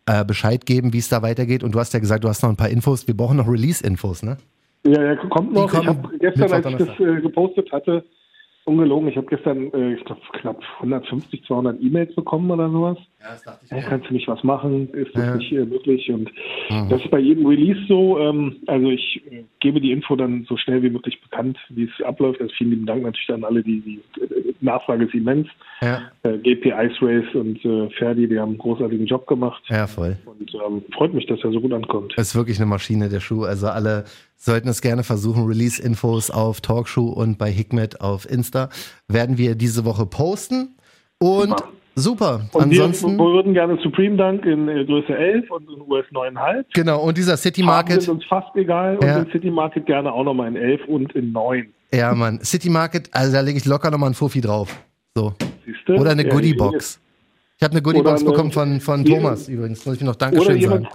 [0.04, 1.64] äh, Bescheid geben, wie es da weitergeht.
[1.64, 3.08] Und du hast ja gesagt, du hast noch ein paar Infos.
[3.08, 4.36] Wir brauchen noch Release-Infos, ne?
[4.84, 5.72] Ja, ja, kommt noch.
[5.72, 8.04] Ich habe gestern, als ich das äh, gepostet hatte,
[8.64, 12.96] Ungelogen, ich habe gestern, äh, ich glaube, knapp 150, 200 E-Mails bekommen oder sowas.
[13.20, 13.70] Ja, das dachte ich.
[13.70, 14.88] Ja, kannst du nicht was machen?
[14.94, 15.36] Ist das ja.
[15.36, 16.10] nicht äh, möglich?
[16.10, 16.30] Und
[16.70, 16.88] mhm.
[16.88, 18.18] das ist bei jedem Release so.
[18.20, 22.04] Ähm, also ich äh, gebe die Info dann so schnell wie möglich bekannt, wie es
[22.04, 22.40] abläuft.
[22.40, 25.48] Also vielen lieben Dank natürlich an alle, die, die äh, Nachfrage ist immens.
[25.80, 26.02] Ja.
[26.22, 29.62] Äh, GP Ice Race und äh, Ferdi, die haben einen großartigen Job gemacht.
[29.68, 30.16] Ja, voll.
[30.24, 32.14] Und ähm, freut mich, dass er so gut ankommt.
[32.16, 33.42] Es ist wirklich eine Maschine, der Schuh.
[33.42, 34.04] Also alle
[34.42, 35.46] sollten es gerne versuchen.
[35.46, 38.68] Release-Infos auf Talkshow und bei Hikmet auf Insta
[39.08, 40.76] werden wir diese Woche posten.
[41.18, 41.70] Und super.
[41.94, 42.40] super.
[42.52, 46.64] Und Ansonsten, wir würden gerne Supreme Dank in äh, Größe 11 und in US 9,5.
[46.74, 47.98] Genau, und dieser City Market.
[47.98, 48.98] ist uns fast egal.
[49.00, 49.18] Ja.
[49.18, 51.72] Und den City Market gerne auch nochmal in 11 und in 9.
[51.94, 52.40] Ja, Mann.
[52.42, 54.76] City Market, also da lege ich locker nochmal ein Fuffi drauf.
[55.14, 55.34] So.
[55.64, 55.94] Siehste?
[55.94, 57.00] Oder eine ja, Goodie-Box.
[57.58, 59.86] Ich habe eine Goodie-Box bekommen von, von Thomas übrigens.
[59.86, 60.88] Muss ich mir noch Dankeschön sagen.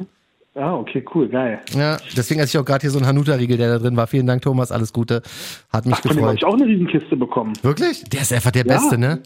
[0.58, 1.60] Ah, okay, cool, geil.
[1.76, 4.08] Ja, deswegen hatte ich auch gerade hier so einen Hanuta-Riegel, der da drin war.
[4.08, 5.22] Vielen Dank, Thomas, alles Gute.
[5.72, 6.14] Hat mich Ach, gefreut.
[6.14, 7.54] Von dem habe ich auch eine Riesenkiste bekommen.
[7.62, 8.04] Wirklich?
[8.06, 8.74] Der ist einfach der ja.
[8.74, 9.22] Beste, ne?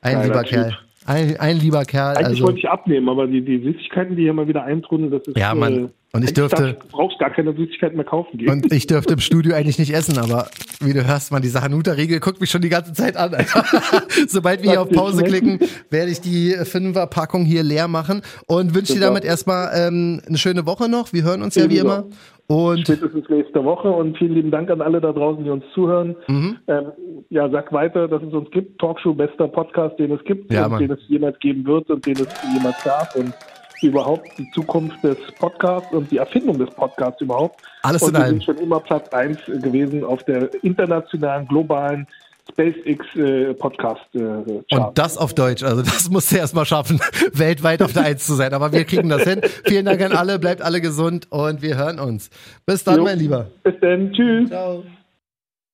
[0.00, 0.50] Ein Geiler lieber typ.
[0.50, 0.78] Kerl.
[1.08, 2.16] Ein, ein, lieber Kerl.
[2.16, 2.44] Eigentlich also.
[2.44, 5.38] wollte ich abnehmen, aber die, die Süßigkeiten, die hier mal wieder eintrudeln, das ist.
[5.38, 5.86] Ja, Mann.
[5.86, 6.76] Äh, und ich dürfte.
[6.80, 8.50] Du brauchst gar keine Süßigkeiten mehr kaufen gehen.
[8.50, 10.48] Und ich dürfte im Studio eigentlich nicht essen, aber
[10.80, 13.34] wie du hörst, man, diese Hanuta-Riegel guckt mich schon die ganze Zeit an.
[14.28, 18.92] Sobald wir hier auf Pause klicken, werde ich die Fünfer-Packung hier leer machen und wünsche
[18.92, 21.14] dir damit erstmal ähm, eine schöne Woche noch.
[21.14, 22.04] Wir hören uns ja wie immer.
[22.50, 26.16] Und Spätestens nächste Woche und vielen lieben Dank an alle da draußen, die uns zuhören.
[26.28, 26.56] Mhm.
[26.66, 26.92] Ähm,
[27.28, 28.80] ja, sag weiter, dass es uns gibt.
[28.80, 32.14] Talkshow, bester Podcast, den es gibt ja, und den es jemals geben wird und den
[32.14, 33.14] es jemals gab.
[33.16, 33.34] Und
[33.82, 37.60] überhaupt die Zukunft des Podcasts und die Erfindung des Podcasts überhaupt.
[37.82, 38.24] Alles und in allem.
[38.26, 42.06] Wir sind schon immer Platz 1 gewesen auf der internationalen, globalen
[42.50, 44.18] SpaceX äh, Podcast äh.
[44.18, 47.00] Und das auf Deutsch, also das musst du erst mal schaffen,
[47.32, 48.52] weltweit auf der 1 zu sein.
[48.54, 49.40] Aber wir kriegen das hin.
[49.64, 52.30] Vielen Dank an alle, bleibt alle gesund und wir hören uns.
[52.66, 53.04] Bis dann, jo.
[53.04, 53.50] mein Lieber.
[53.62, 54.48] Bis dann, tschüss.
[54.48, 54.84] Ciao.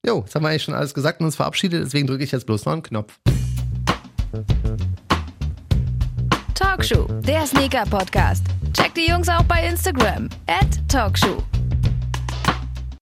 [0.06, 2.44] Jo, jetzt haben wir eigentlich schon alles gesagt und uns verabschiedet, deswegen drücke ich jetzt
[2.44, 3.18] bloß noch einen Knopf.
[6.54, 8.44] Talkshow, der Sneaker-Podcast.
[8.74, 10.28] Checkt die Jungs auch bei Instagram.
[10.46, 11.42] At Talkshow.